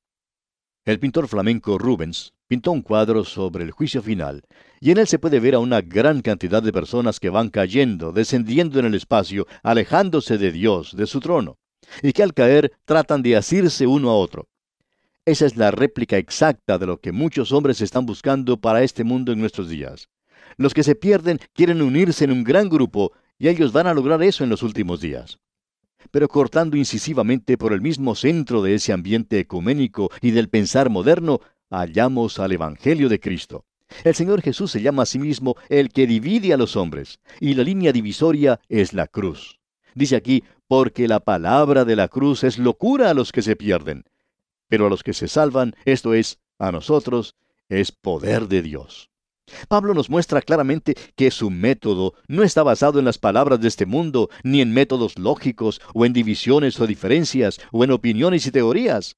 El 0.85 1.01
pintor 1.01 1.27
flamenco 1.27 1.77
Rubens 1.77 2.36
pintó 2.49 2.73
un 2.73 2.83
cuadro 2.83 3.25
sobre 3.25 3.65
el 3.65 3.71
juicio 3.71 4.03
final, 4.03 4.43
y 4.81 4.91
en 4.91 4.99
él 4.99 5.07
se 5.07 5.19
puede 5.19 5.41
ver 5.41 5.55
a 5.55 5.59
una 5.59 5.81
gran 5.81 6.21
cantidad 6.23 6.62
de 6.62 6.73
personas 6.73 7.19
que 7.19 7.31
van 7.31 7.49
cayendo, 7.49 8.12
descendiendo 8.12 8.79
en 8.79 8.87
el 8.87 8.95
espacio, 8.95 9.47
alejándose 9.62 10.38
de 10.38 10.53
Dios, 10.53 10.97
de 10.97 11.07
su 11.07 11.21
trono, 11.21 11.59
y 12.03 12.12
que 12.12 12.23
al 12.23 12.35
caer 12.35 12.73
tratan 12.85 13.23
de 13.23 13.37
asirse 13.37 13.87
uno 13.87 14.11
a 14.11 14.17
otro. 14.17 14.49
Esa 15.25 15.47
es 15.47 15.57
la 15.57 15.73
réplica 15.73 16.19
exacta 16.19 16.79
de 16.79 16.87
lo 16.87 17.00
que 17.00 17.11
muchos 17.11 17.50
hombres 17.50 17.81
están 17.81 18.07
buscando 18.07 18.61
para 18.61 18.83
este 18.83 19.03
mundo 19.03 19.33
en 19.33 19.41
nuestros 19.41 19.69
días. 19.69 20.09
Los 20.57 20.73
que 20.73 20.85
se 20.85 20.95
pierden 20.95 21.41
quieren 21.53 21.83
unirse 21.83 22.25
en 22.25 22.31
un 22.31 22.45
gran 22.45 22.69
grupo, 22.69 23.12
y 23.38 23.49
ellos 23.49 23.73
van 23.73 23.88
a 23.88 23.95
lograr 23.95 24.23
eso 24.23 24.45
en 24.45 24.50
los 24.50 24.62
últimos 24.62 25.00
días 25.00 25.38
pero 26.11 26.29
cortando 26.29 26.76
incisivamente 26.76 27.59
por 27.59 27.73
el 27.73 27.81
mismo 27.81 28.15
centro 28.15 28.62
de 28.62 28.75
ese 28.75 28.93
ambiente 28.93 29.38
ecuménico 29.38 30.11
y 30.21 30.31
del 30.31 30.49
pensar 30.49 30.91
moderno, 30.91 31.41
hallamos 31.71 32.39
al 32.39 32.53
Evangelio 32.53 33.09
de 33.09 33.21
Cristo. 33.21 33.65
El 34.05 34.15
Señor 34.15 34.43
Jesús 34.43 34.71
se 34.71 34.83
llama 34.83 35.03
a 35.03 35.07
sí 35.07 35.19
mismo 35.19 35.57
el 35.69 35.91
que 35.91 36.07
divide 36.07 36.53
a 36.53 36.57
los 36.57 36.77
hombres, 36.77 37.21
y 37.41 37.55
la 37.55 37.63
línea 37.63 37.93
divisoria 37.93 38.61
es 38.69 38.93
la 38.93 39.07
cruz. 39.07 39.61
Dice 39.95 40.17
aquí, 40.17 40.45
porque 40.69 41.09
la 41.09 41.21
palabra 41.21 41.85
de 41.85 41.97
la 41.97 42.09
cruz 42.09 42.45
es 42.45 42.59
locura 42.59 43.11
a 43.11 43.15
los 43.15 43.33
que 43.33 43.43
se 43.43 43.57
pierden, 43.57 44.05
pero 44.69 44.87
a 44.87 44.91
los 44.91 45.03
que 45.03 45.13
se 45.13 45.29
salvan, 45.29 45.75
esto 45.85 46.15
es, 46.15 46.41
a 46.59 46.73
nosotros, 46.73 47.37
es 47.69 47.93
poder 47.93 48.49
de 48.49 48.63
Dios. 48.63 49.11
Pablo 49.69 49.95
nos 49.95 50.11
muestra 50.11 50.43
claramente 50.43 50.97
que 51.15 51.31
su 51.31 51.51
método 51.51 52.15
no 52.27 52.43
está 52.43 52.65
basado 52.65 52.99
en 52.99 53.05
las 53.05 53.19
palabras 53.19 53.61
de 53.61 53.69
este 53.69 53.87
mundo, 53.87 54.29
ni 54.43 54.61
en 54.61 54.75
métodos 54.75 55.19
lógicos, 55.19 55.81
o 55.95 56.05
en 56.05 56.13
divisiones 56.13 56.81
o 56.81 56.87
diferencias, 56.87 57.61
o 57.71 57.85
en 57.85 57.93
opiniones 57.93 58.45
y 58.47 58.51
teorías, 58.51 59.17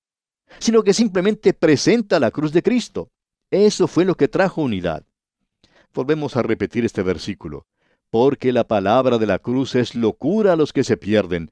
sino 0.58 0.82
que 0.82 0.94
simplemente 0.94 1.52
presenta 1.54 2.20
la 2.20 2.30
cruz 2.30 2.52
de 2.52 2.62
Cristo. 2.62 3.10
Eso 3.50 3.86
fue 3.86 4.04
lo 4.04 4.14
que 4.14 4.28
trajo 4.28 4.62
unidad. 4.62 5.04
Volvemos 5.94 6.36
a 6.36 6.42
repetir 6.42 6.84
este 6.84 7.02
versículo. 7.02 7.66
Porque 8.10 8.52
la 8.52 8.64
palabra 8.64 9.18
de 9.18 9.26
la 9.26 9.38
cruz 9.38 9.74
es 9.74 9.94
locura 9.94 10.54
a 10.54 10.56
los 10.56 10.72
que 10.72 10.84
se 10.84 10.96
pierden, 10.96 11.50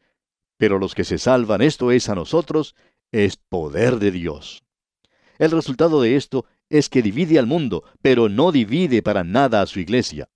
pero 0.56 0.78
los 0.78 0.94
que 0.94 1.04
se 1.04 1.18
salvan, 1.18 1.60
esto 1.60 1.90
es 1.90 2.08
a 2.08 2.14
nosotros, 2.14 2.74
es 3.12 3.36
poder 3.36 3.98
de 3.98 4.10
Dios. 4.10 4.62
El 5.38 5.50
resultado 5.50 6.00
de 6.00 6.16
esto 6.16 6.46
es 6.70 6.88
que 6.88 7.02
divide 7.02 7.38
al 7.38 7.46
mundo, 7.46 7.84
pero 8.00 8.28
no 8.28 8.52
divide 8.52 9.02
para 9.02 9.22
nada 9.22 9.60
a 9.60 9.66
su 9.66 9.80
iglesia. 9.80 10.28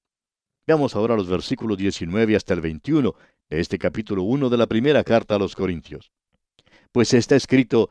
Veamos 0.67 0.95
ahora 0.95 1.17
los 1.17 1.29
versículos 1.29 1.79
19 1.79 2.37
hasta 2.37 2.55
el 2.55 2.61
21 2.61 3.14
de 3.49 3.61
este 3.61 3.79
capítulo 3.79 4.23
1 4.23 4.50
de 4.50 4.57
la 4.57 4.67
primera 4.67 5.02
carta 5.02 5.35
a 5.35 5.38
los 5.38 5.57
Corintios. 5.57 6.12
Pues 6.93 7.14
está 7.14 7.35
escrito, 7.35 7.90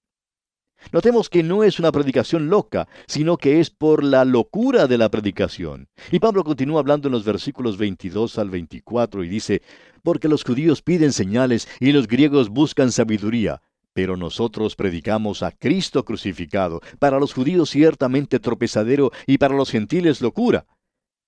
Notemos 0.91 1.29
que 1.29 1.43
no 1.43 1.63
es 1.63 1.79
una 1.79 1.91
predicación 1.91 2.49
loca, 2.49 2.87
sino 3.07 3.37
que 3.37 3.59
es 3.59 3.69
por 3.69 4.03
la 4.03 4.25
locura 4.25 4.87
de 4.87 4.97
la 4.97 5.09
predicación. 5.09 5.87
Y 6.11 6.19
Pablo 6.19 6.43
continúa 6.43 6.79
hablando 6.79 7.07
en 7.07 7.13
los 7.13 7.23
versículos 7.23 7.77
22 7.77 8.37
al 8.37 8.49
24 8.49 9.23
y 9.23 9.29
dice, 9.29 9.61
porque 10.03 10.27
los 10.27 10.43
judíos 10.43 10.81
piden 10.81 11.13
señales 11.13 11.67
y 11.79 11.91
los 11.91 12.07
griegos 12.07 12.49
buscan 12.49 12.91
sabiduría, 12.91 13.61
pero 13.93 14.17
nosotros 14.17 14.75
predicamos 14.75 15.43
a 15.43 15.51
Cristo 15.51 16.03
crucificado, 16.03 16.81
para 16.99 17.19
los 17.19 17.33
judíos 17.33 17.69
ciertamente 17.69 18.39
tropezadero 18.39 19.11
y 19.27 19.37
para 19.37 19.55
los 19.55 19.69
gentiles 19.69 20.21
locura. 20.21 20.65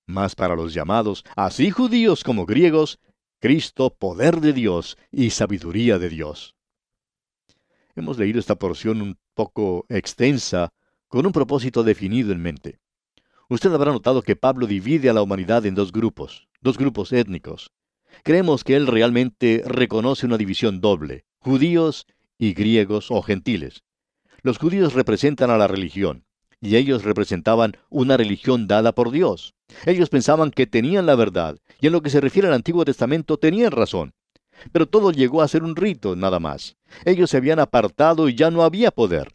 Mas 0.05 0.35
para 0.35 0.55
los 0.55 0.73
llamados, 0.73 1.23
así 1.35 1.69
judíos 1.69 2.23
como 2.23 2.45
griegos, 2.45 2.99
Cristo 3.39 3.89
poder 3.89 4.39
de 4.41 4.53
Dios 4.53 4.97
y 5.11 5.29
sabiduría 5.29 5.99
de 5.99 6.09
Dios. 6.09 6.55
Hemos 7.95 8.17
leído 8.17 8.39
esta 8.39 8.55
porción 8.55 9.01
un 9.01 9.17
poco 9.33 9.85
extensa, 9.89 10.73
con 11.07 11.25
un 11.25 11.31
propósito 11.31 11.83
definido 11.83 12.31
en 12.31 12.41
mente. 12.41 12.79
Usted 13.49 13.73
habrá 13.73 13.91
notado 13.91 14.21
que 14.21 14.35
Pablo 14.35 14.67
divide 14.67 15.09
a 15.09 15.13
la 15.13 15.21
humanidad 15.21 15.65
en 15.65 15.75
dos 15.75 15.91
grupos, 15.91 16.47
dos 16.61 16.77
grupos 16.77 17.11
étnicos. 17.11 17.71
Creemos 18.23 18.63
que 18.63 18.75
él 18.75 18.87
realmente 18.87 19.63
reconoce 19.65 20.25
una 20.25 20.37
división 20.37 20.81
doble, 20.81 21.25
judíos 21.39 22.05
y 22.37 22.53
griegos 22.53 23.11
o 23.11 23.21
gentiles. 23.21 23.83
Los 24.41 24.57
judíos 24.57 24.93
representan 24.93 25.49
a 25.49 25.57
la 25.57 25.67
religión, 25.67 26.25
y 26.61 26.77
ellos 26.77 27.03
representaban 27.03 27.73
una 27.89 28.17
religión 28.17 28.67
dada 28.67 28.93
por 28.93 29.11
Dios. 29.11 29.53
Ellos 29.85 30.09
pensaban 30.09 30.51
que 30.51 30.65
tenían 30.65 31.05
la 31.05 31.15
verdad, 31.15 31.57
y 31.81 31.87
en 31.87 31.93
lo 31.93 32.01
que 32.01 32.09
se 32.09 32.21
refiere 32.21 32.47
al 32.47 32.53
Antiguo 32.53 32.85
Testamento 32.85 33.37
tenían 33.37 33.71
razón. 33.71 34.13
Pero 34.71 34.87
todo 34.87 35.11
llegó 35.11 35.41
a 35.41 35.47
ser 35.47 35.63
un 35.63 35.75
rito, 35.75 36.15
nada 36.15 36.39
más. 36.39 36.75
Ellos 37.05 37.29
se 37.29 37.37
habían 37.37 37.59
apartado 37.59 38.29
y 38.29 38.35
ya 38.35 38.51
no 38.51 38.63
había 38.63 38.91
poder. 38.91 39.33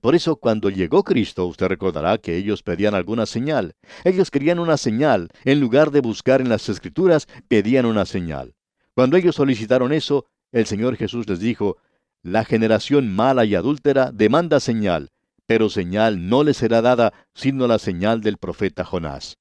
Por 0.00 0.14
eso 0.14 0.36
cuando 0.36 0.68
llegó 0.68 1.02
Cristo, 1.02 1.46
usted 1.46 1.66
recordará 1.66 2.18
que 2.18 2.36
ellos 2.36 2.62
pedían 2.62 2.94
alguna 2.94 3.24
señal. 3.24 3.74
Ellos 4.04 4.30
querían 4.30 4.58
una 4.58 4.76
señal. 4.76 5.30
En 5.44 5.60
lugar 5.60 5.90
de 5.90 6.00
buscar 6.00 6.40
en 6.40 6.50
las 6.50 6.68
escrituras, 6.68 7.26
pedían 7.48 7.86
una 7.86 8.04
señal. 8.04 8.54
Cuando 8.94 9.16
ellos 9.16 9.36
solicitaron 9.36 9.92
eso, 9.92 10.26
el 10.52 10.66
Señor 10.66 10.96
Jesús 10.96 11.28
les 11.28 11.40
dijo, 11.40 11.78
la 12.22 12.44
generación 12.44 13.14
mala 13.14 13.44
y 13.44 13.54
adúltera 13.54 14.10
demanda 14.12 14.60
señal, 14.60 15.10
pero 15.46 15.68
señal 15.68 16.28
no 16.28 16.42
le 16.42 16.54
será 16.54 16.80
dada 16.80 17.12
sino 17.34 17.66
la 17.66 17.78
señal 17.78 18.20
del 18.20 18.38
profeta 18.38 18.84
Jonás. 18.84 19.36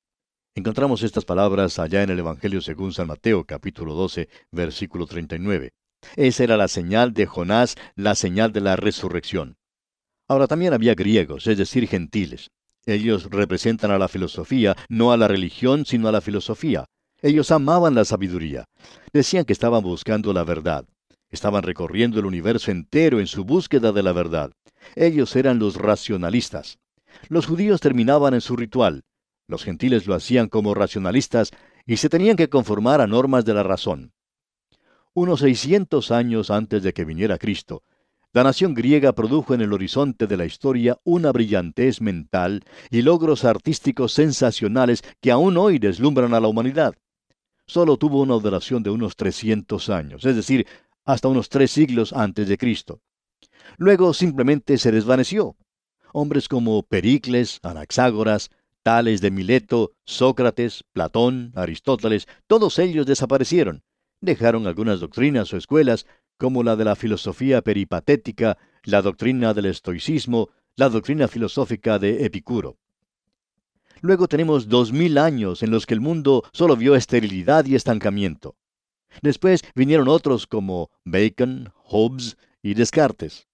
Encontramos 0.55 1.01
estas 1.01 1.25
palabras 1.25 1.79
allá 1.79 2.03
en 2.03 2.11
el 2.11 2.19
Evangelio 2.19 2.61
según 2.61 2.93
San 2.93 3.07
Mateo 3.07 3.43
capítulo 3.43 3.95
12 3.95 4.29
versículo 4.51 5.07
39. 5.07 5.71
Esa 6.15 6.43
era 6.43 6.57
la 6.57 6.67
señal 6.67 7.11
de 7.11 7.25
Jonás, 7.25 7.75
la 7.95 8.13
señal 8.13 8.51
de 8.51 8.61
la 8.61 8.75
resurrección. 8.75 9.57
Ahora 10.27 10.45
también 10.45 10.73
había 10.73 10.93
griegos, 10.93 11.47
es 11.47 11.57
decir, 11.57 11.87
gentiles. 11.87 12.51
Ellos 12.85 13.31
representan 13.31 13.89
a 13.89 13.97
la 13.97 14.07
filosofía, 14.07 14.75
no 14.89 15.11
a 15.11 15.17
la 15.17 15.27
religión, 15.27 15.87
sino 15.87 16.07
a 16.07 16.11
la 16.11 16.21
filosofía. 16.21 16.85
Ellos 17.23 17.49
amaban 17.49 17.95
la 17.95 18.05
sabiduría. 18.05 18.65
Decían 19.11 19.45
que 19.45 19.53
estaban 19.53 19.81
buscando 19.81 20.33
la 20.33 20.43
verdad. 20.43 20.85
Estaban 21.31 21.63
recorriendo 21.63 22.19
el 22.19 22.27
universo 22.27 22.69
entero 22.69 23.19
en 23.19 23.25
su 23.25 23.43
búsqueda 23.43 23.91
de 23.91 24.03
la 24.03 24.11
verdad. 24.11 24.51
Ellos 24.95 25.35
eran 25.35 25.57
los 25.57 25.77
racionalistas. 25.77 26.77
Los 27.27 27.47
judíos 27.47 27.81
terminaban 27.81 28.35
en 28.35 28.41
su 28.41 28.55
ritual. 28.55 29.03
Los 29.47 29.63
gentiles 29.63 30.07
lo 30.07 30.15
hacían 30.15 30.47
como 30.47 30.73
racionalistas 30.73 31.51
y 31.85 31.97
se 31.97 32.09
tenían 32.09 32.35
que 32.35 32.49
conformar 32.49 33.01
a 33.01 33.07
normas 33.07 33.45
de 33.45 33.53
la 33.53 33.63
razón. 33.63 34.13
Unos 35.13 35.41
600 35.41 36.11
años 36.11 36.49
antes 36.49 36.81
de 36.83 36.93
que 36.93 37.05
viniera 37.05 37.37
Cristo, 37.37 37.83
la 38.31 38.43
nación 38.43 38.73
griega 38.73 39.13
produjo 39.13 39.53
en 39.53 39.61
el 39.61 39.73
horizonte 39.73 40.25
de 40.25 40.37
la 40.37 40.45
historia 40.45 40.97
una 41.03 41.31
brillantez 41.31 42.01
mental 42.01 42.63
y 42.89 43.03
logros 43.03 43.45
artísticos 43.45 44.11
sensacionales 44.13 45.03
que 45.21 45.29
aún 45.29 45.55
hoy 45.55 45.77
deslumbran 45.77 46.33
a 46.33 46.39
la 46.39 46.47
humanidad. 46.47 46.95
Solo 47.67 47.97
tuvo 47.97 48.21
una 48.21 48.33
duración 48.33 48.81
de 48.81 48.89
unos 48.89 49.15
300 49.15 49.87
años, 49.89 50.25
es 50.25 50.35
decir, 50.35 50.65
hasta 51.05 51.27
unos 51.27 51.49
tres 51.49 51.69
siglos 51.69 52.11
antes 52.11 52.47
de 52.47 52.57
Cristo. 52.57 53.01
Luego 53.77 54.15
simplemente 54.15 54.79
se 54.79 54.91
desvaneció. 54.91 55.55
Hombres 56.11 56.47
como 56.47 56.81
Pericles, 56.81 57.59
Anaxágoras, 57.61 58.49
Tales 58.83 59.21
de 59.21 59.31
Mileto, 59.31 59.93
Sócrates, 60.05 60.83
Platón, 60.91 61.53
Aristóteles, 61.55 62.27
todos 62.47 62.77
ellos 62.79 63.05
desaparecieron. 63.05 63.83
Dejaron 64.19 64.67
algunas 64.67 64.99
doctrinas 64.99 65.53
o 65.53 65.57
escuelas, 65.57 66.05
como 66.37 66.63
la 66.63 66.75
de 66.75 66.85
la 66.85 66.95
filosofía 66.95 67.61
peripatética, 67.61 68.57
la 68.83 69.01
doctrina 69.01 69.53
del 69.53 69.65
estoicismo, 69.67 70.49
la 70.75 70.89
doctrina 70.89 71.27
filosófica 71.27 71.97
de 71.97 72.25
Epicuro. 72.25 72.77
Luego 74.01 74.27
tenemos 74.27 74.67
dos 74.67 74.91
mil 74.91 75.17
años 75.17 75.63
en 75.63 75.71
los 75.71 75.85
que 75.85 75.93
el 75.93 76.01
mundo 76.01 76.43
solo 76.51 76.75
vio 76.75 76.95
esterilidad 76.95 77.65
y 77.65 77.75
estancamiento. 77.75 78.57
Después 79.21 79.61
vinieron 79.75 80.09
otros 80.09 80.45
como 80.47 80.89
Bacon, 81.05 81.71
Hobbes 81.83 82.37
y 82.61 82.73
Descartes. 82.73 83.47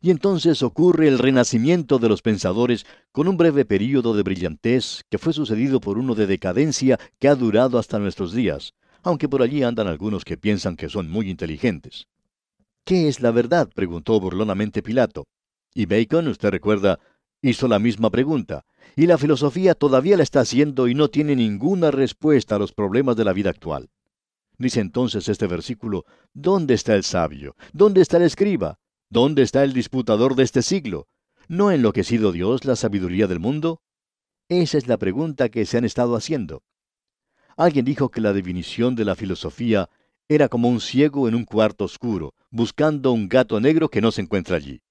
Y 0.00 0.10
entonces 0.10 0.62
ocurre 0.62 1.08
el 1.08 1.18
renacimiento 1.18 1.98
de 1.98 2.08
los 2.08 2.22
pensadores 2.22 2.86
con 3.12 3.28
un 3.28 3.36
breve 3.36 3.64
período 3.64 4.14
de 4.14 4.22
brillantez 4.22 5.02
que 5.10 5.18
fue 5.18 5.32
sucedido 5.32 5.80
por 5.80 5.98
uno 5.98 6.14
de 6.14 6.26
decadencia 6.26 6.98
que 7.18 7.28
ha 7.28 7.34
durado 7.34 7.78
hasta 7.78 7.98
nuestros 7.98 8.32
días, 8.32 8.74
aunque 9.02 9.28
por 9.28 9.42
allí 9.42 9.62
andan 9.62 9.86
algunos 9.86 10.24
que 10.24 10.36
piensan 10.36 10.76
que 10.76 10.88
son 10.88 11.10
muy 11.10 11.30
inteligentes. 11.30 12.06
¿Qué 12.84 13.08
es 13.08 13.20
la 13.20 13.30
verdad? 13.30 13.68
preguntó 13.74 14.18
burlonamente 14.20 14.82
Pilato. 14.82 15.26
Y 15.74 15.86
Bacon, 15.86 16.28
usted 16.28 16.50
recuerda, 16.50 16.98
hizo 17.40 17.68
la 17.68 17.78
misma 17.78 18.10
pregunta. 18.10 18.64
Y 18.96 19.06
la 19.06 19.18
filosofía 19.18 19.74
todavía 19.74 20.16
la 20.16 20.22
está 20.22 20.40
haciendo 20.40 20.88
y 20.88 20.94
no 20.94 21.08
tiene 21.08 21.34
ninguna 21.34 21.90
respuesta 21.90 22.56
a 22.56 22.58
los 22.58 22.72
problemas 22.72 23.16
de 23.16 23.24
la 23.24 23.32
vida 23.32 23.50
actual. 23.50 23.90
Dice 24.56 24.80
entonces 24.80 25.28
este 25.28 25.46
versículo, 25.46 26.04
¿dónde 26.32 26.74
está 26.74 26.94
el 26.94 27.02
sabio? 27.02 27.56
¿Dónde 27.72 28.02
está 28.02 28.18
el 28.18 28.24
escriba? 28.24 28.78
¿Dónde 29.14 29.42
está 29.42 29.62
el 29.62 29.72
disputador 29.72 30.34
de 30.34 30.42
este 30.42 30.60
siglo? 30.60 31.06
¿No 31.46 31.68
ha 31.68 31.76
enloquecido 31.76 32.32
Dios 32.32 32.64
la 32.64 32.74
sabiduría 32.74 33.28
del 33.28 33.38
mundo? 33.38 33.80
Esa 34.48 34.76
es 34.76 34.88
la 34.88 34.96
pregunta 34.96 35.50
que 35.50 35.66
se 35.66 35.78
han 35.78 35.84
estado 35.84 36.16
haciendo. 36.16 36.64
Alguien 37.56 37.84
dijo 37.84 38.08
que 38.08 38.20
la 38.20 38.32
definición 38.32 38.96
de 38.96 39.04
la 39.04 39.14
filosofía 39.14 39.88
era 40.26 40.48
como 40.48 40.68
un 40.68 40.80
ciego 40.80 41.28
en 41.28 41.36
un 41.36 41.44
cuarto 41.44 41.84
oscuro, 41.84 42.34
buscando 42.50 43.12
un 43.12 43.28
gato 43.28 43.60
negro 43.60 43.88
que 43.88 44.00
no 44.00 44.10
se 44.10 44.20
encuentra 44.20 44.56
allí. 44.56 44.82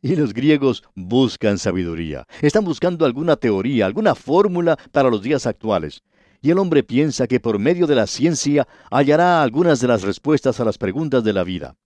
Y 0.00 0.16
los 0.16 0.34
griegos 0.34 0.82
buscan 0.96 1.56
sabiduría. 1.58 2.26
Están 2.40 2.64
buscando 2.64 3.06
alguna 3.06 3.36
teoría, 3.36 3.86
alguna 3.86 4.16
fórmula 4.16 4.76
para 4.90 5.08
los 5.08 5.22
días 5.22 5.46
actuales 5.46 6.02
y 6.40 6.50
el 6.50 6.58
hombre 6.58 6.82
piensa 6.82 7.28
que 7.28 7.38
por 7.38 7.60
medio 7.60 7.86
de 7.86 7.94
la 7.94 8.08
ciencia 8.08 8.66
hallará 8.90 9.40
algunas 9.40 9.78
de 9.78 9.86
las 9.86 10.02
respuestas 10.02 10.58
a 10.58 10.64
las 10.64 10.78
preguntas 10.78 11.22
de 11.22 11.32
la 11.32 11.44
vida. 11.44 11.76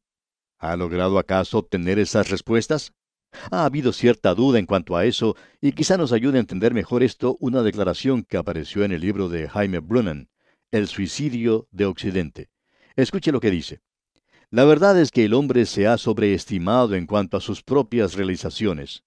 ¿Ha 0.58 0.76
logrado 0.76 1.18
acaso 1.18 1.58
obtener 1.58 1.98
esas 1.98 2.30
respuestas? 2.30 2.92
Ha 3.50 3.64
habido 3.64 3.92
cierta 3.92 4.34
duda 4.34 4.58
en 4.58 4.66
cuanto 4.66 4.96
a 4.96 5.04
eso, 5.04 5.36
y 5.60 5.72
quizá 5.72 5.96
nos 5.96 6.12
ayude 6.12 6.38
a 6.38 6.40
entender 6.40 6.72
mejor 6.72 7.02
esto 7.02 7.36
una 7.40 7.62
declaración 7.62 8.22
que 8.22 8.38
apareció 8.38 8.84
en 8.84 8.92
el 8.92 9.02
libro 9.02 9.28
de 9.28 9.48
Jaime 9.48 9.80
Brunnen, 9.80 10.30
El 10.70 10.88
suicidio 10.88 11.68
de 11.70 11.84
Occidente. 11.84 12.48
Escuche 12.94 13.32
lo 13.32 13.40
que 13.40 13.50
dice. 13.50 13.80
La 14.50 14.64
verdad 14.64 14.98
es 14.98 15.10
que 15.10 15.24
el 15.24 15.34
hombre 15.34 15.66
se 15.66 15.86
ha 15.86 15.98
sobreestimado 15.98 16.94
en 16.94 17.06
cuanto 17.06 17.36
a 17.36 17.40
sus 17.40 17.62
propias 17.62 18.14
realizaciones. 18.14 19.02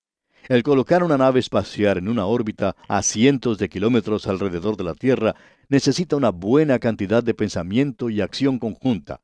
El 0.48 0.64
colocar 0.64 1.04
una 1.04 1.18
nave 1.18 1.40
espacial 1.40 1.98
en 1.98 2.08
una 2.08 2.26
órbita 2.26 2.76
a 2.88 3.02
cientos 3.02 3.58
de 3.58 3.70
kilómetros 3.70 4.28
alrededor 4.28 4.78
de 4.78 4.84
la 4.84 4.94
Tierra 4.94 5.36
necesita 5.68 6.16
una 6.16 6.30
buena 6.30 6.80
cantidad 6.80 7.24
de 7.24 7.34
pensamiento 7.34 8.10
y 8.10 8.22
acción 8.22 8.60
conjunta. 8.60 9.22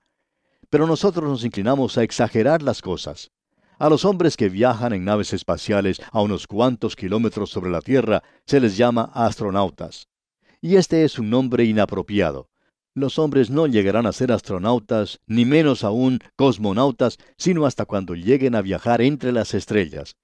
Pero 0.70 0.88
nosotros 0.88 1.30
nos 1.30 1.44
inclinamos 1.44 1.98
a 1.98 2.04
exagerar 2.04 2.62
las 2.62 2.82
cosas. 2.82 3.32
A 3.78 3.90
los 3.90 4.06
hombres 4.06 4.38
que 4.38 4.48
viajan 4.50 4.94
en 4.94 5.04
naves 5.04 5.34
espaciales 5.34 6.02
a 6.12 6.22
unos 6.22 6.48
cuantos 6.48 6.96
kilómetros 6.96 7.50
sobre 7.50 7.72
la 7.72 7.82
Tierra 7.82 8.24
se 8.46 8.60
les 8.60 8.78
llama 8.78 9.12
astronautas. 9.14 10.08
Y 10.62 10.78
este 10.78 11.04
es 11.04 11.20
un 11.20 11.30
nombre 11.30 11.66
inapropiado. 11.66 12.50
Los 12.94 13.20
hombres 13.20 13.50
no 13.50 13.68
llegarán 13.68 14.06
a 14.06 14.14
ser 14.14 14.32
astronautas, 14.32 15.20
ni 15.28 15.44
menos 15.44 15.84
aún 15.84 16.20
cosmonautas, 16.38 17.18
sino 17.38 17.66
hasta 17.66 17.86
cuando 17.86 18.16
lleguen 18.16 18.56
a 18.56 18.62
viajar 18.62 19.02
entre 19.02 19.34
las 19.34 19.54
estrellas. 19.54 20.16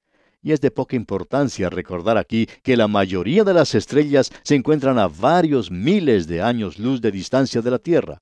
Y 0.41 0.53
es 0.53 0.61
de 0.61 0.71
poca 0.71 0.95
importancia 0.95 1.69
recordar 1.69 2.17
aquí 2.17 2.47
que 2.63 2.77
la 2.77 2.87
mayoría 2.87 3.43
de 3.43 3.53
las 3.53 3.75
estrellas 3.75 4.31
se 4.43 4.55
encuentran 4.55 4.97
a 4.97 5.09
varios 5.09 5.69
miles 5.69 6.27
de 6.27 6.41
años 6.41 6.79
luz 6.79 7.01
de 7.01 7.11
distancia 7.11 7.61
de 7.61 7.71
la 7.71 7.79
Tierra. 7.79 8.21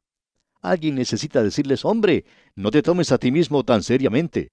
Alguien 0.62 0.96
necesita 0.96 1.42
decirles, 1.42 1.86
hombre, 1.86 2.26
no 2.56 2.72
te 2.72 2.82
tomes 2.82 3.12
a 3.12 3.18
ti 3.18 3.32
mismo 3.32 3.64
tan 3.64 3.82
seriamente. 3.82 4.52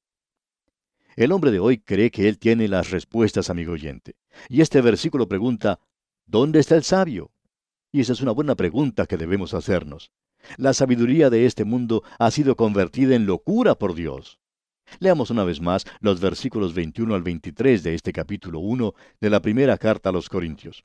El 1.17 1.33
hombre 1.33 1.51
de 1.51 1.59
hoy 1.59 1.79
cree 1.79 2.11
que 2.11 2.29
él 2.29 2.39
tiene 2.39 2.69
las 2.69 2.91
respuestas, 2.91 3.51
amigo 3.51 3.73
oyente. 3.73 4.15
Y 4.49 4.61
este 4.61 4.81
versículo 4.81 5.27
pregunta, 5.29 5.81
¿dónde 6.27 6.61
está 6.61 6.77
el 6.77 6.85
sabio? 6.85 7.33
Y 7.91 8.01
esa 8.01 8.13
es 8.13 8.21
una 8.21 8.33
buena 8.33 8.55
pregunta 8.55 9.07
que 9.07 9.17
debemos 9.17 9.55
hacernos. 9.55 10.13
La 10.59 10.75
sabiduría 10.75 11.31
de 11.31 11.47
este 11.47 11.65
mundo 11.65 12.05
ha 12.19 12.31
sido 12.31 12.55
convertida 12.55 13.17
en 13.17 13.27
locura 13.27 13.75
por 13.75 13.95
Dios. 13.95 14.39
Leamos 15.01 15.31
una 15.31 15.43
vez 15.43 15.61
más 15.61 15.85
los 16.01 16.21
versículos 16.21 16.75
21 16.75 17.15
al 17.15 17.23
23 17.23 17.83
de 17.83 17.95
este 17.95 18.13
capítulo 18.13 18.61
1 18.61 18.95
de 19.21 19.31
la 19.31 19.41
primera 19.41 19.79
carta 19.79 20.11
a 20.11 20.13
los 20.13 20.29
Corintios. 20.29 20.85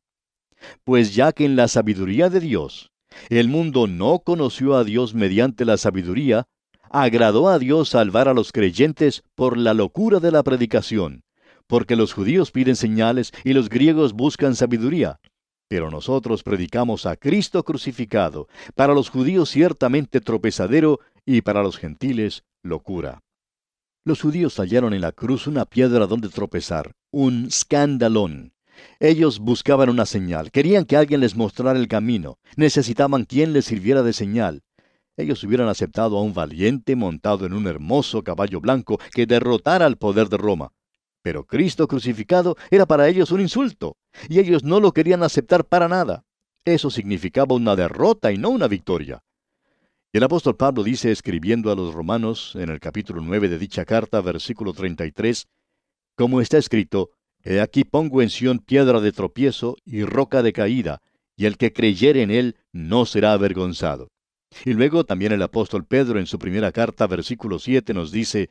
Pues 0.83 1.13
ya 1.13 1.31
que 1.31 1.45
en 1.45 1.55
la 1.55 1.67
sabiduría 1.67 2.29
de 2.29 2.39
Dios 2.39 2.90
el 3.29 3.47
mundo 3.47 3.87
no 3.87 4.19
conoció 4.19 4.75
a 4.75 4.83
Dios 4.83 5.13
mediante 5.13 5.65
la 5.65 5.77
sabiduría, 5.77 6.47
agradó 6.89 7.49
a 7.49 7.59
Dios 7.59 7.89
salvar 7.89 8.27
a 8.27 8.33
los 8.33 8.51
creyentes 8.51 9.23
por 9.35 9.57
la 9.57 9.73
locura 9.73 10.19
de 10.19 10.31
la 10.31 10.43
predicación, 10.43 11.23
porque 11.67 11.95
los 11.95 12.13
judíos 12.13 12.51
piden 12.51 12.75
señales 12.75 13.31
y 13.43 13.53
los 13.53 13.69
griegos 13.69 14.13
buscan 14.13 14.55
sabiduría. 14.55 15.19
Pero 15.69 15.89
nosotros 15.89 16.43
predicamos 16.43 17.05
a 17.05 17.15
Cristo 17.15 17.63
crucificado, 17.63 18.47
para 18.75 18.93
los 18.93 19.09
judíos 19.09 19.49
ciertamente 19.49 20.19
tropezadero 20.19 20.99
y 21.25 21.41
para 21.41 21.63
los 21.63 21.77
gentiles 21.77 22.43
locura. 22.61 23.21
Los 24.03 24.21
judíos 24.21 24.57
hallaron 24.57 24.93
en 24.93 25.01
la 25.01 25.11
cruz 25.11 25.47
una 25.47 25.65
piedra 25.65 26.07
donde 26.07 26.29
tropezar, 26.29 26.91
un 27.11 27.45
escandalón. 27.45 28.51
Ellos 28.99 29.39
buscaban 29.39 29.89
una 29.89 30.05
señal, 30.05 30.51
querían 30.51 30.85
que 30.85 30.97
alguien 30.97 31.21
les 31.21 31.35
mostrara 31.35 31.79
el 31.79 31.87
camino, 31.87 32.37
necesitaban 32.55 33.25
quien 33.25 33.53
les 33.53 33.65
sirviera 33.65 34.03
de 34.03 34.13
señal. 34.13 34.63
Ellos 35.17 35.43
hubieran 35.43 35.67
aceptado 35.67 36.17
a 36.17 36.21
un 36.21 36.33
valiente 36.33 36.95
montado 36.95 37.45
en 37.45 37.53
un 37.53 37.67
hermoso 37.67 38.23
caballo 38.23 38.61
blanco 38.61 38.99
que 39.13 39.25
derrotara 39.25 39.85
al 39.85 39.97
poder 39.97 40.29
de 40.29 40.37
Roma. 40.37 40.71
Pero 41.21 41.45
Cristo 41.45 41.87
crucificado 41.87 42.55
era 42.69 42.85
para 42.85 43.07
ellos 43.07 43.31
un 43.31 43.41
insulto, 43.41 43.97
y 44.29 44.39
ellos 44.39 44.63
no 44.63 44.79
lo 44.79 44.91
querían 44.91 45.23
aceptar 45.23 45.65
para 45.65 45.87
nada. 45.87 46.23
Eso 46.65 46.89
significaba 46.89 47.55
una 47.55 47.75
derrota 47.75 48.31
y 48.31 48.37
no 48.37 48.49
una 48.49 48.67
victoria. 48.67 49.23
Y 50.13 50.17
el 50.17 50.23
apóstol 50.23 50.57
Pablo 50.57 50.83
dice, 50.83 51.11
escribiendo 51.11 51.71
a 51.71 51.75
los 51.75 51.93
romanos 51.93 52.55
en 52.55 52.69
el 52.69 52.79
capítulo 52.79 53.21
9 53.21 53.49
de 53.49 53.57
dicha 53.57 53.85
carta, 53.85 54.19
versículo 54.21 54.73
33, 54.73 55.47
como 56.15 56.41
está 56.41 56.57
escrito, 56.57 57.11
He 57.43 57.59
aquí 57.59 57.83
pongo 57.83 58.21
en 58.21 58.29
Sión 58.29 58.59
piedra 58.59 58.99
de 58.99 59.11
tropiezo 59.11 59.77
y 59.85 60.03
roca 60.03 60.43
de 60.43 60.53
caída, 60.53 61.01
y 61.35 61.45
el 61.45 61.57
que 61.57 61.73
creyere 61.73 62.21
en 62.21 62.31
él 62.31 62.55
no 62.71 63.05
será 63.05 63.33
avergonzado. 63.33 64.09
Y 64.65 64.73
luego 64.73 65.05
también 65.05 65.31
el 65.31 65.41
apóstol 65.41 65.85
Pedro 65.85 66.19
en 66.19 66.27
su 66.27 66.37
primera 66.37 66.71
carta, 66.71 67.07
versículo 67.07 67.57
7, 67.57 67.93
nos 67.93 68.11
dice, 68.11 68.49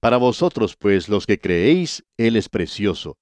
Para 0.00 0.16
vosotros, 0.16 0.76
pues, 0.76 1.08
los 1.08 1.26
que 1.26 1.38
creéis, 1.38 2.04
Él 2.16 2.36
es 2.36 2.48
precioso. 2.48 3.18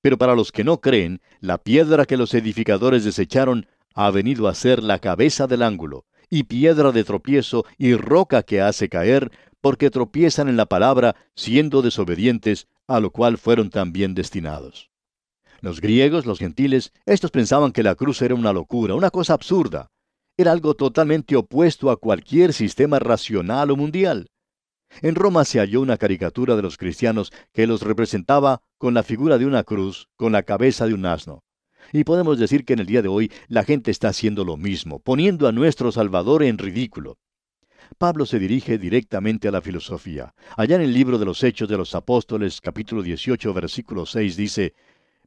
Pero 0.00 0.16
para 0.16 0.34
los 0.34 0.50
que 0.52 0.64
no 0.64 0.80
creen, 0.80 1.20
la 1.40 1.58
piedra 1.58 2.06
que 2.06 2.16
los 2.16 2.34
edificadores 2.34 3.04
desecharon 3.04 3.66
ha 3.94 4.10
venido 4.10 4.48
a 4.48 4.54
ser 4.54 4.82
la 4.82 4.98
cabeza 4.98 5.46
del 5.46 5.62
ángulo, 5.62 6.06
y 6.30 6.44
piedra 6.44 6.92
de 6.92 7.04
tropiezo 7.04 7.64
y 7.76 7.94
roca 7.94 8.42
que 8.42 8.60
hace 8.60 8.88
caer, 8.88 9.30
porque 9.60 9.90
tropiezan 9.90 10.48
en 10.48 10.56
la 10.56 10.66
palabra, 10.66 11.16
siendo 11.34 11.82
desobedientes, 11.82 12.68
a 12.88 12.98
lo 12.98 13.10
cual 13.10 13.38
fueron 13.38 13.70
también 13.70 14.14
destinados. 14.14 14.90
Los 15.60 15.80
griegos, 15.80 16.26
los 16.26 16.40
gentiles, 16.40 16.92
estos 17.06 17.30
pensaban 17.30 17.70
que 17.70 17.84
la 17.84 17.94
cruz 17.94 18.20
era 18.22 18.34
una 18.34 18.52
locura, 18.52 18.94
una 18.94 19.10
cosa 19.10 19.34
absurda 19.34 19.90
era 20.38 20.52
algo 20.52 20.74
totalmente 20.74 21.34
opuesto 21.34 21.90
a 21.90 21.96
cualquier 21.96 22.52
sistema 22.52 23.00
racional 23.00 23.72
o 23.72 23.76
mundial. 23.76 24.28
En 25.02 25.16
Roma 25.16 25.44
se 25.44 25.58
halló 25.58 25.80
una 25.80 25.98
caricatura 25.98 26.54
de 26.54 26.62
los 26.62 26.78
cristianos 26.78 27.32
que 27.52 27.66
los 27.66 27.82
representaba 27.82 28.62
con 28.78 28.94
la 28.94 29.02
figura 29.02 29.36
de 29.36 29.46
una 29.46 29.64
cruz, 29.64 30.08
con 30.16 30.30
la 30.30 30.44
cabeza 30.44 30.86
de 30.86 30.94
un 30.94 31.04
asno. 31.06 31.42
Y 31.92 32.04
podemos 32.04 32.38
decir 32.38 32.64
que 32.64 32.74
en 32.74 32.78
el 32.78 32.86
día 32.86 33.02
de 33.02 33.08
hoy 33.08 33.32
la 33.48 33.64
gente 33.64 33.90
está 33.90 34.10
haciendo 34.10 34.44
lo 34.44 34.56
mismo, 34.56 35.00
poniendo 35.00 35.48
a 35.48 35.52
nuestro 35.52 35.90
Salvador 35.90 36.44
en 36.44 36.56
ridículo. 36.56 37.18
Pablo 37.96 38.26
se 38.26 38.38
dirige 38.38 38.78
directamente 38.78 39.48
a 39.48 39.50
la 39.50 39.62
filosofía. 39.62 40.34
Allá 40.56 40.76
en 40.76 40.82
el 40.82 40.92
libro 40.92 41.18
de 41.18 41.24
los 41.24 41.42
Hechos 41.42 41.68
de 41.68 41.78
los 41.78 41.94
Apóstoles, 41.94 42.60
capítulo 42.60 43.02
18, 43.02 43.54
versículo 43.54 44.04
6, 44.04 44.36
dice, 44.36 44.74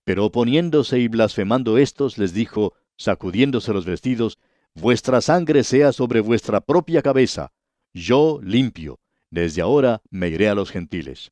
Pero 0.04 0.26
oponiéndose 0.26 1.00
y 1.00 1.08
blasfemando 1.08 1.78
estos, 1.78 2.18
les 2.18 2.34
dijo, 2.34 2.74
sacudiéndose 2.98 3.74
los 3.74 3.86
vestidos, 3.86 4.38
vuestra 4.76 5.22
sangre 5.22 5.64
sea 5.64 5.92
sobre 5.92 6.22
vuestra 6.22 6.62
propia 6.62 7.02
cabeza. 7.02 7.52
Yo 7.94 8.40
limpio. 8.44 9.00
Desde 9.32 9.62
ahora 9.62 10.02
me 10.10 10.30
iré 10.30 10.50
a 10.50 10.56
los 10.56 10.72
gentiles. 10.72 11.32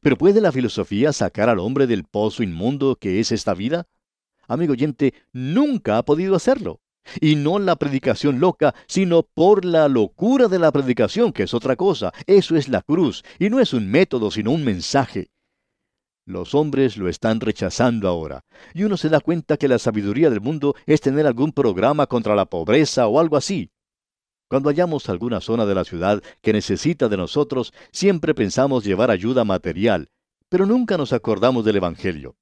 ¿Pero 0.00 0.16
puede 0.16 0.40
la 0.40 0.52
filosofía 0.52 1.12
sacar 1.12 1.48
al 1.48 1.58
hombre 1.58 1.86
del 1.86 2.04
pozo 2.04 2.42
inmundo 2.42 2.96
que 2.96 3.18
es 3.18 3.32
esta 3.32 3.54
vida? 3.54 3.88
Amigo 4.46 4.72
oyente, 4.72 5.14
nunca 5.32 5.98
ha 5.98 6.04
podido 6.04 6.36
hacerlo. 6.36 6.80
Y 7.20 7.36
no 7.36 7.58
la 7.58 7.76
predicación 7.76 8.40
loca, 8.40 8.74
sino 8.86 9.22
por 9.22 9.64
la 9.64 9.88
locura 9.88 10.48
de 10.48 10.58
la 10.58 10.72
predicación, 10.72 11.32
que 11.32 11.44
es 11.44 11.54
otra 11.54 11.76
cosa. 11.76 12.12
Eso 12.26 12.56
es 12.56 12.68
la 12.68 12.82
cruz, 12.82 13.24
y 13.38 13.50
no 13.50 13.60
es 13.60 13.72
un 13.72 13.90
método, 13.90 14.30
sino 14.30 14.50
un 14.52 14.64
mensaje. 14.64 15.30
Los 16.26 16.56
hombres 16.56 16.96
lo 16.96 17.08
están 17.08 17.40
rechazando 17.40 18.08
ahora, 18.08 18.44
y 18.74 18.82
uno 18.82 18.96
se 18.96 19.08
da 19.08 19.20
cuenta 19.20 19.56
que 19.56 19.68
la 19.68 19.78
sabiduría 19.78 20.28
del 20.28 20.40
mundo 20.40 20.74
es 20.84 21.00
tener 21.00 21.24
algún 21.24 21.52
programa 21.52 22.08
contra 22.08 22.34
la 22.34 22.46
pobreza 22.46 23.06
o 23.06 23.20
algo 23.20 23.36
así. 23.36 23.70
Cuando 24.48 24.68
hallamos 24.68 25.08
alguna 25.08 25.40
zona 25.40 25.66
de 25.66 25.74
la 25.74 25.84
ciudad 25.84 26.22
que 26.40 26.52
necesita 26.52 27.08
de 27.08 27.16
nosotros, 27.16 27.72
siempre 27.92 28.34
pensamos 28.34 28.84
llevar 28.84 29.10
ayuda 29.10 29.44
material, 29.44 30.08
pero 30.48 30.66
nunca 30.66 30.96
nos 30.96 31.12
acordamos 31.12 31.64
del 31.64 31.76
Evangelio. 31.76 32.36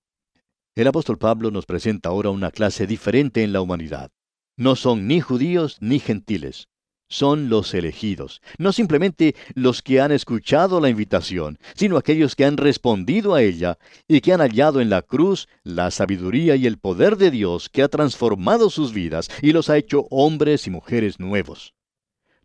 El 0.75 0.89
apóstol 0.89 1.19
Pablo 1.19 1.51
nos 1.51 1.67
presenta 1.67 2.09
ahora 2.09 2.31
una 2.31 2.51
clase 2.51 2.87
diferente 2.87 3.43
en 3.43 3.53
la 3.53 3.61
humanidad. 3.61 4.11
No 4.57 4.77
son 4.77 5.09
ni 5.09 5.21
judíos 5.21 5.79
ni 5.81 5.99
gentiles, 5.99 6.69
son 7.09 7.49
los 7.49 7.75
elegidos, 7.75 8.41
no 8.57 8.73
simplemente 8.73 9.35
los 9.55 9.83
que 9.83 10.01
han 10.01 10.13
escuchado 10.13 10.81
la 10.81 10.89
invitación, 10.89 11.59
sino 11.75 11.97
aquellos 11.97 12.37
que 12.37 12.45
han 12.45 12.57
respondido 12.57 13.35
a 13.35 13.43
ella 13.43 13.79
y 14.07 14.21
que 14.21 14.33
han 14.33 14.41
hallado 14.41 14.81
en 14.81 14.91
la 14.91 15.03
cruz 15.03 15.49
la 15.65 15.91
sabiduría 15.91 16.57
y 16.57 16.67
el 16.67 16.79
poder 16.79 17.17
de 17.17 17.31
Dios 17.31 17.69
que 17.69 17.83
ha 17.83 17.89
transformado 17.89 18.71
sus 18.71 18.93
vidas 18.93 19.29
y 19.43 19.53
los 19.53 19.71
ha 19.71 19.77
hecho 19.77 20.07
hombres 20.11 20.67
y 20.67 20.71
mujeres 20.71 21.19
nuevos. 21.19 21.75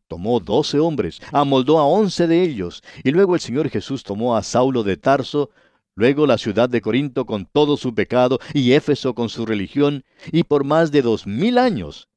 Tomó 0.08 0.39
doce 0.39 0.80
hombres, 0.80 1.22
amoldó 1.32 1.78
a 1.78 1.86
once 1.86 2.26
de 2.26 2.41
ellos, 2.41 2.82
y 3.04 3.12
luego 3.12 3.36
el 3.36 3.41
Señor 3.41 3.69
Jesús 3.69 4.02
tomó 4.02 4.36
a 4.36 4.41
Saulo 4.41 4.82
de 4.82 4.98
Tarso, 4.98 5.52
luego 6.00 6.26
la 6.26 6.38
ciudad 6.38 6.70
de 6.70 6.80
Corinto 6.80 7.26
con 7.26 7.46
todo 7.46 7.76
su 7.76 7.94
pecado 7.94 8.40
y 8.54 8.72
Éfeso 8.72 9.14
con 9.14 9.28
su 9.28 9.46
religión, 9.46 10.06
y 10.32 10.44
por 10.44 10.64
más 10.64 10.94
de 10.94 11.02
dos 11.02 11.28
mil 11.28 11.58
años 11.58 12.08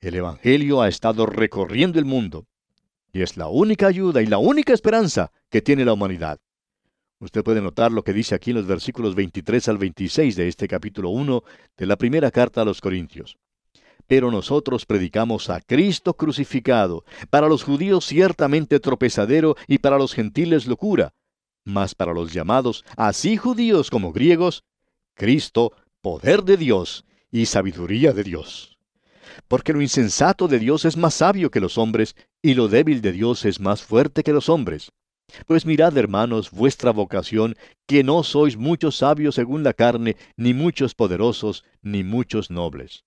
el 0.00 0.14
Evangelio 0.14 0.80
ha 0.80 0.88
estado 0.88 1.26
recorriendo 1.26 1.98
el 1.98 2.06
mundo 2.06 2.46
y 3.12 3.20
es 3.20 3.36
la 3.36 3.48
única 3.48 3.88
ayuda 3.88 4.22
y 4.22 4.26
la 4.26 4.38
única 4.38 4.72
esperanza 4.72 5.30
que 5.50 5.60
tiene 5.60 5.84
la 5.84 5.92
humanidad. 5.92 6.40
Usted 7.20 7.44
puede 7.44 7.60
notar 7.60 7.92
lo 7.92 8.02
que 8.02 8.14
dice 8.14 8.34
aquí 8.34 8.50
en 8.50 8.56
los 8.56 8.66
versículos 8.66 9.14
23 9.14 9.68
al 9.68 9.76
26 9.76 10.34
de 10.34 10.48
este 10.48 10.66
capítulo 10.66 11.10
1 11.10 11.42
de 11.76 11.86
la 11.86 11.96
primera 11.96 12.30
carta 12.30 12.62
a 12.62 12.64
los 12.64 12.80
Corintios. 12.80 13.36
Pero 14.06 14.30
nosotros 14.30 14.86
predicamos 14.86 15.50
a 15.50 15.60
Cristo 15.60 16.14
crucificado, 16.14 17.04
para 17.28 17.48
los 17.48 17.64
judíos 17.64 18.06
ciertamente 18.06 18.80
tropezadero 18.80 19.56
y 19.68 19.78
para 19.78 19.98
los 19.98 20.14
gentiles 20.14 20.66
locura, 20.66 21.12
Mas 21.64 21.94
para 21.94 22.12
los 22.12 22.32
llamados, 22.32 22.84
así 22.96 23.36
judíos 23.36 23.90
como 23.90 24.12
griegos, 24.12 24.64
Cristo, 25.14 25.72
poder 26.00 26.42
de 26.42 26.56
Dios 26.56 27.04
y 27.30 27.46
sabiduría 27.46 28.12
de 28.12 28.24
Dios. 28.24 28.78
Porque 29.48 29.72
lo 29.72 29.80
insensato 29.80 30.48
de 30.48 30.58
Dios 30.58 30.84
es 30.84 30.96
más 30.96 31.14
sabio 31.14 31.50
que 31.50 31.60
los 31.60 31.78
hombres, 31.78 32.16
y 32.42 32.54
lo 32.54 32.68
débil 32.68 33.00
de 33.00 33.12
Dios 33.12 33.44
es 33.44 33.60
más 33.60 33.82
fuerte 33.82 34.22
que 34.22 34.32
los 34.32 34.48
hombres. 34.48 34.92
Pues 35.46 35.64
mirad, 35.64 35.96
hermanos, 35.96 36.50
vuestra 36.50 36.90
vocación, 36.90 37.56
que 37.86 38.04
no 38.04 38.22
sois 38.22 38.56
muchos 38.56 38.98
sabios 38.98 39.34
según 39.34 39.62
la 39.62 39.72
carne, 39.72 40.16
ni 40.36 40.52
muchos 40.52 40.94
poderosos, 40.94 41.64
ni 41.82 42.04
muchos 42.04 42.50
nobles. 42.50 43.04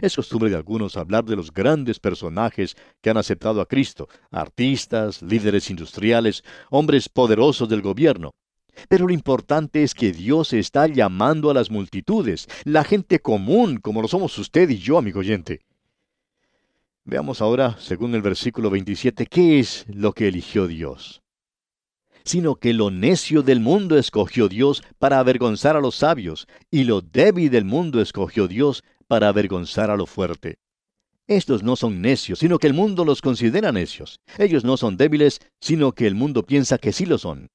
Es 0.00 0.16
costumbre 0.16 0.50
de 0.50 0.56
algunos 0.56 0.96
hablar 0.96 1.24
de 1.24 1.36
los 1.36 1.52
grandes 1.52 2.00
personajes 2.00 2.76
que 3.00 3.10
han 3.10 3.16
aceptado 3.16 3.60
a 3.60 3.66
Cristo, 3.66 4.08
artistas, 4.30 5.22
líderes 5.22 5.70
industriales, 5.70 6.42
hombres 6.70 7.08
poderosos 7.08 7.68
del 7.68 7.82
gobierno. 7.82 8.32
Pero 8.88 9.06
lo 9.06 9.12
importante 9.12 9.82
es 9.82 9.94
que 9.94 10.12
Dios 10.12 10.52
está 10.52 10.86
llamando 10.86 11.50
a 11.50 11.54
las 11.54 11.70
multitudes, 11.70 12.48
la 12.64 12.84
gente 12.84 13.20
común, 13.20 13.78
como 13.78 14.02
lo 14.02 14.08
somos 14.08 14.36
usted 14.38 14.68
y 14.68 14.78
yo, 14.78 14.98
amigo 14.98 15.20
oyente. 15.20 15.60
Veamos 17.04 17.40
ahora, 17.40 17.76
según 17.78 18.14
el 18.14 18.22
versículo 18.22 18.70
27, 18.70 19.26
qué 19.26 19.60
es 19.60 19.84
lo 19.88 20.12
que 20.12 20.28
eligió 20.28 20.66
Dios. 20.66 21.22
Sino 22.24 22.54
que 22.54 22.72
lo 22.72 22.90
necio 22.90 23.42
del 23.42 23.60
mundo 23.60 23.98
escogió 23.98 24.48
Dios 24.48 24.82
para 24.98 25.18
avergonzar 25.18 25.76
a 25.76 25.80
los 25.80 25.96
sabios, 25.96 26.48
y 26.70 26.84
lo 26.84 27.02
débil 27.02 27.50
del 27.50 27.66
mundo 27.66 28.00
escogió 28.00 28.48
Dios 28.48 28.82
para 29.06 29.28
avergonzar 29.28 29.90
a 29.90 29.96
lo 29.96 30.06
fuerte. 30.06 30.58
Estos 31.26 31.62
no 31.62 31.74
son 31.76 32.02
necios, 32.02 32.40
sino 32.40 32.58
que 32.58 32.66
el 32.66 32.74
mundo 32.74 33.04
los 33.04 33.22
considera 33.22 33.72
necios. 33.72 34.20
Ellos 34.38 34.64
no 34.64 34.76
son 34.76 34.96
débiles, 34.96 35.40
sino 35.60 35.92
que 35.92 36.06
el 36.06 36.14
mundo 36.14 36.44
piensa 36.44 36.76
que 36.76 36.92
sí 36.92 37.06
lo 37.06 37.16
son. 37.16 37.48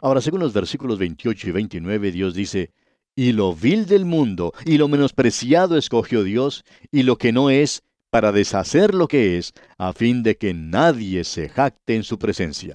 Ahora, 0.00 0.20
según 0.20 0.40
los 0.40 0.52
versículos 0.52 0.98
28 0.98 1.48
y 1.48 1.52
29, 1.52 2.12
Dios 2.12 2.34
dice, 2.34 2.72
Y 3.14 3.32
lo 3.32 3.54
vil 3.54 3.86
del 3.86 4.04
mundo 4.04 4.54
y 4.64 4.78
lo 4.78 4.88
menospreciado 4.88 5.76
escogió 5.76 6.22
Dios, 6.22 6.64
y 6.90 7.02
lo 7.02 7.18
que 7.18 7.32
no 7.32 7.50
es, 7.50 7.82
para 8.10 8.32
deshacer 8.32 8.94
lo 8.94 9.06
que 9.06 9.36
es, 9.36 9.52
a 9.76 9.92
fin 9.92 10.22
de 10.22 10.38
que 10.38 10.54
nadie 10.54 11.24
se 11.24 11.48
jacte 11.48 11.94
en 11.94 12.04
su 12.04 12.18
presencia. 12.18 12.74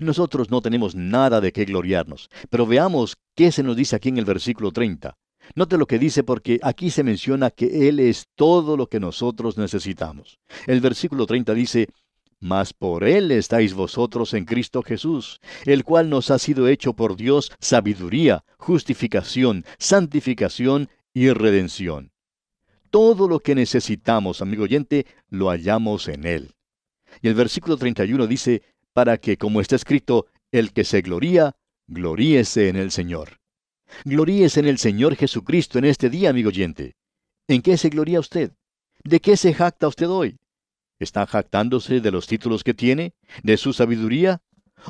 Nosotros 0.00 0.50
no 0.50 0.60
tenemos 0.60 0.94
nada 0.94 1.40
de 1.40 1.52
qué 1.52 1.64
gloriarnos, 1.64 2.28
pero 2.50 2.66
veamos 2.66 3.16
qué 3.34 3.52
se 3.52 3.62
nos 3.62 3.76
dice 3.76 3.96
aquí 3.96 4.08
en 4.08 4.18
el 4.18 4.24
versículo 4.24 4.72
30. 4.72 5.16
Note 5.54 5.78
lo 5.78 5.86
que 5.86 5.98
dice 5.98 6.22
porque 6.22 6.58
aquí 6.62 6.90
se 6.90 7.04
menciona 7.04 7.50
que 7.50 7.88
Él 7.88 8.00
es 8.00 8.26
todo 8.34 8.76
lo 8.76 8.88
que 8.88 9.00
nosotros 9.00 9.56
necesitamos. 9.56 10.38
El 10.66 10.80
versículo 10.80 11.26
30 11.26 11.54
dice, 11.54 11.88
Mas 12.40 12.72
por 12.72 13.04
Él 13.04 13.30
estáis 13.30 13.74
vosotros 13.74 14.34
en 14.34 14.44
Cristo 14.44 14.82
Jesús, 14.82 15.40
el 15.64 15.84
cual 15.84 16.10
nos 16.10 16.30
ha 16.30 16.38
sido 16.38 16.68
hecho 16.68 16.92
por 16.92 17.16
Dios 17.16 17.52
sabiduría, 17.60 18.44
justificación, 18.58 19.64
santificación 19.78 20.90
y 21.14 21.30
redención. 21.30 22.12
Todo 22.90 23.28
lo 23.28 23.40
que 23.40 23.54
necesitamos, 23.54 24.42
amigo 24.42 24.64
oyente, 24.64 25.06
lo 25.28 25.48
hallamos 25.48 26.08
en 26.08 26.26
Él. 26.26 26.54
Y 27.22 27.28
el 27.28 27.34
versículo 27.34 27.76
31 27.76 28.26
dice, 28.26 28.62
para 28.92 29.18
que, 29.18 29.36
como 29.36 29.60
está 29.60 29.76
escrito, 29.76 30.26
el 30.52 30.72
que 30.72 30.84
se 30.84 31.00
gloría, 31.00 31.56
gloríese 31.86 32.68
en 32.68 32.76
el 32.76 32.90
Señor. 32.90 33.38
Gloríese 34.04 34.60
en 34.60 34.66
el 34.66 34.78
Señor 34.78 35.16
Jesucristo 35.16 35.78
en 35.78 35.84
este 35.84 36.10
día, 36.10 36.30
amigo 36.30 36.48
oyente. 36.48 36.96
¿En 37.48 37.62
qué 37.62 37.76
se 37.76 37.88
gloría 37.88 38.20
usted? 38.20 38.52
¿De 39.04 39.20
qué 39.20 39.36
se 39.36 39.54
jacta 39.54 39.88
usted 39.88 40.08
hoy? 40.08 40.38
¿Está 40.98 41.26
jactándose 41.26 42.00
de 42.00 42.10
los 42.10 42.26
títulos 42.26 42.64
que 42.64 42.74
tiene? 42.74 43.14
¿De 43.42 43.56
su 43.56 43.72
sabiduría? 43.72 44.40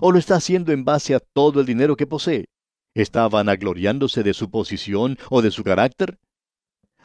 ¿O 0.00 0.12
lo 0.12 0.18
está 0.18 0.37
haciendo 0.37 0.72
en 0.72 0.85
base 0.85 1.14
a 1.14 1.20
todo 1.20 1.61
el 1.61 1.66
dinero 1.66 1.96
que 1.96 2.06
posee? 2.06 2.46
¿Está 2.94 3.28
vanagloriándose 3.28 4.22
de 4.22 4.32
su 4.32 4.50
posición 4.50 5.18
o 5.28 5.42
de 5.42 5.50
su 5.50 5.64
carácter? 5.64 6.18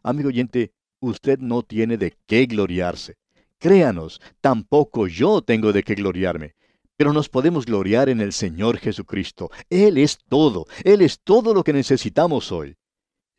Amigo 0.04 0.30
oyente, 0.30 0.72
usted 1.00 1.40
no 1.40 1.64
tiene 1.64 1.98
de 1.98 2.16
qué 2.26 2.46
gloriarse. 2.46 3.18
Créanos, 3.58 4.22
tampoco 4.40 5.08
yo 5.08 5.42
tengo 5.42 5.74
de 5.74 5.84
qué 5.84 5.96
gloriarme. 5.96 6.56
Pero 7.02 7.14
nos 7.14 7.30
podemos 7.30 7.66
gloriar 7.66 8.10
en 8.10 8.22
el 8.22 8.32
Señor 8.32 8.78
Jesucristo. 8.78 9.50
Él 9.72 9.98
es 9.98 10.20
todo. 10.30 10.68
Él 10.84 11.02
es 11.02 11.20
todo 11.20 11.56
lo 11.56 11.64
que 11.64 11.74
necesitamos 11.74 12.52
hoy. 12.52 12.76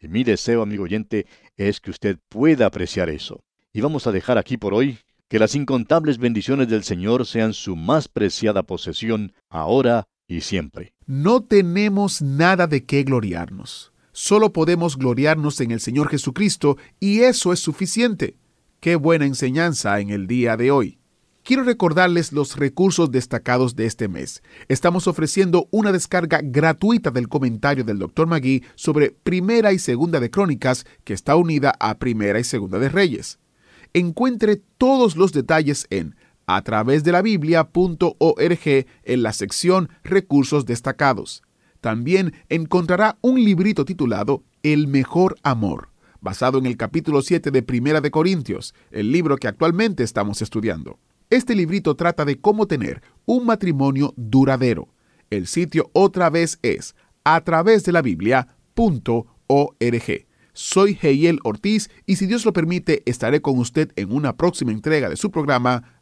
Y 0.01 0.09
mi 0.09 0.25
deseo, 0.25 0.63
amigo 0.63 0.83
oyente, 0.83 1.29
es 1.57 1.79
que 1.79 1.93
usted 1.93 2.19
pueda 2.29 2.67
apreciar 2.67 3.09
eso. 3.09 3.45
Y 3.73 3.81
vamos 3.81 4.09
a 4.09 4.11
dejar 4.11 4.37
aquí 4.37 4.57
por 4.57 4.75
hoy 4.75 4.99
que 5.29 5.39
las 5.39 5.55
incontables 5.55 6.19
bendiciones 6.19 6.67
del 6.67 6.83
Señor 6.83 7.25
sean 7.25 7.53
su 7.53 7.77
más 7.77 8.09
preciada 8.09 8.65
posesión, 8.65 9.33
ahora 9.49 10.09
y 10.27 10.41
siempre. 10.41 10.93
No 11.07 11.45
tenemos 11.45 12.21
nada 12.21 12.67
de 12.67 12.85
qué 12.85 13.05
gloriarnos. 13.05 13.93
Solo 14.11 14.53
podemos 14.53 14.97
gloriarnos 14.97 15.61
en 15.61 15.71
el 15.71 15.79
Señor 15.79 16.09
Jesucristo 16.09 16.79
y 16.99 17.21
eso 17.21 17.53
es 17.53 17.61
suficiente. 17.61 18.35
Qué 18.81 18.97
buena 18.97 19.25
enseñanza 19.25 20.01
en 20.01 20.11
el 20.11 20.27
día 20.27 20.57
de 20.57 20.73
hoy. 20.73 20.99
Quiero 21.45 21.65
recordarles 21.65 22.33
los 22.33 22.57
recursos 22.57 23.11
destacados 23.11 23.75
de 23.75 23.87
este 23.87 24.07
mes. 24.07 24.45
Estamos 24.69 25.09
ofreciendo 25.09 25.67
una 25.73 25.91
descarga 25.91 26.41
gratuita 26.41 27.11
del 27.11 27.29
comentario 27.29 27.83
del 27.83 27.99
Dr. 27.99 28.29
Magui 28.29 28.63
sobre 28.77 29.11
Primera 29.11 29.73
y 29.73 29.81
Segunda 29.81 30.21
de 30.21 30.31
Crónicas, 30.31 30.87
que 31.03 31.15
está 31.15 31.35
unida 31.35 31.75
a 31.81 31.99
Primera 31.99 32.39
y 32.39 32.45
Segunda 32.45 32.79
de 32.79 32.89
Reyes. 32.89 33.41
Encuentre 33.93 34.63
todos 34.79 35.17
los 35.17 35.33
detalles 35.33 35.89
en 35.91 36.15
a 36.47 36.63
través 36.63 37.03
de 37.03 37.11
la 37.11 37.23
biblia.org 37.23 38.87
en 39.03 39.23
la 39.23 39.33
sección 39.33 39.89
Recursos 40.05 40.65
destacados. 40.65 41.43
También 41.81 42.35
encontrará 42.51 43.19
un 43.21 43.43
librito 43.43 43.85
titulado 43.85 44.45
El 44.63 44.87
mejor 44.87 45.35
amor, 45.43 45.89
basado 46.21 46.59
en 46.59 46.67
el 46.67 46.77
capítulo 46.77 47.21
7 47.21 47.51
de 47.51 47.63
Primera 47.65 48.01
de 48.01 48.13
Corintios, 48.13 48.77
el 48.93 49.11
libro 49.11 49.37
que 49.39 49.49
actualmente 49.49 50.05
estamos 50.05 50.41
estudiando. 50.41 51.01
Este 51.33 51.55
librito 51.55 51.95
trata 51.95 52.27
de 52.27 52.39
cómo 52.39 52.67
tener 52.67 53.03
un 53.25 53.47
matrimonio 53.47 54.13
duradero. 54.19 54.89
El 55.31 55.47
sitio 55.47 55.89
otra 55.95 56.29
vez 56.29 56.59
es 56.61 56.95
a 57.25 57.41
través 57.41 57.85
de 57.85 57.93
la 57.93 58.03
Biblia.org. 58.03 58.47
Soy 60.53 60.99
Heiel 61.01 61.39
Ortiz 61.43 61.89
y 62.05 62.17
si 62.17 62.27
Dios 62.27 62.45
lo 62.45 62.53
permite 62.53 63.03
estaré 63.07 63.41
con 63.41 63.59
usted 63.59 63.93
en 63.97 64.13
una 64.13 64.37
próxima 64.37 64.73
entrega 64.73 65.09
de 65.09 65.17
su 65.17 65.31
programa 65.31 66.02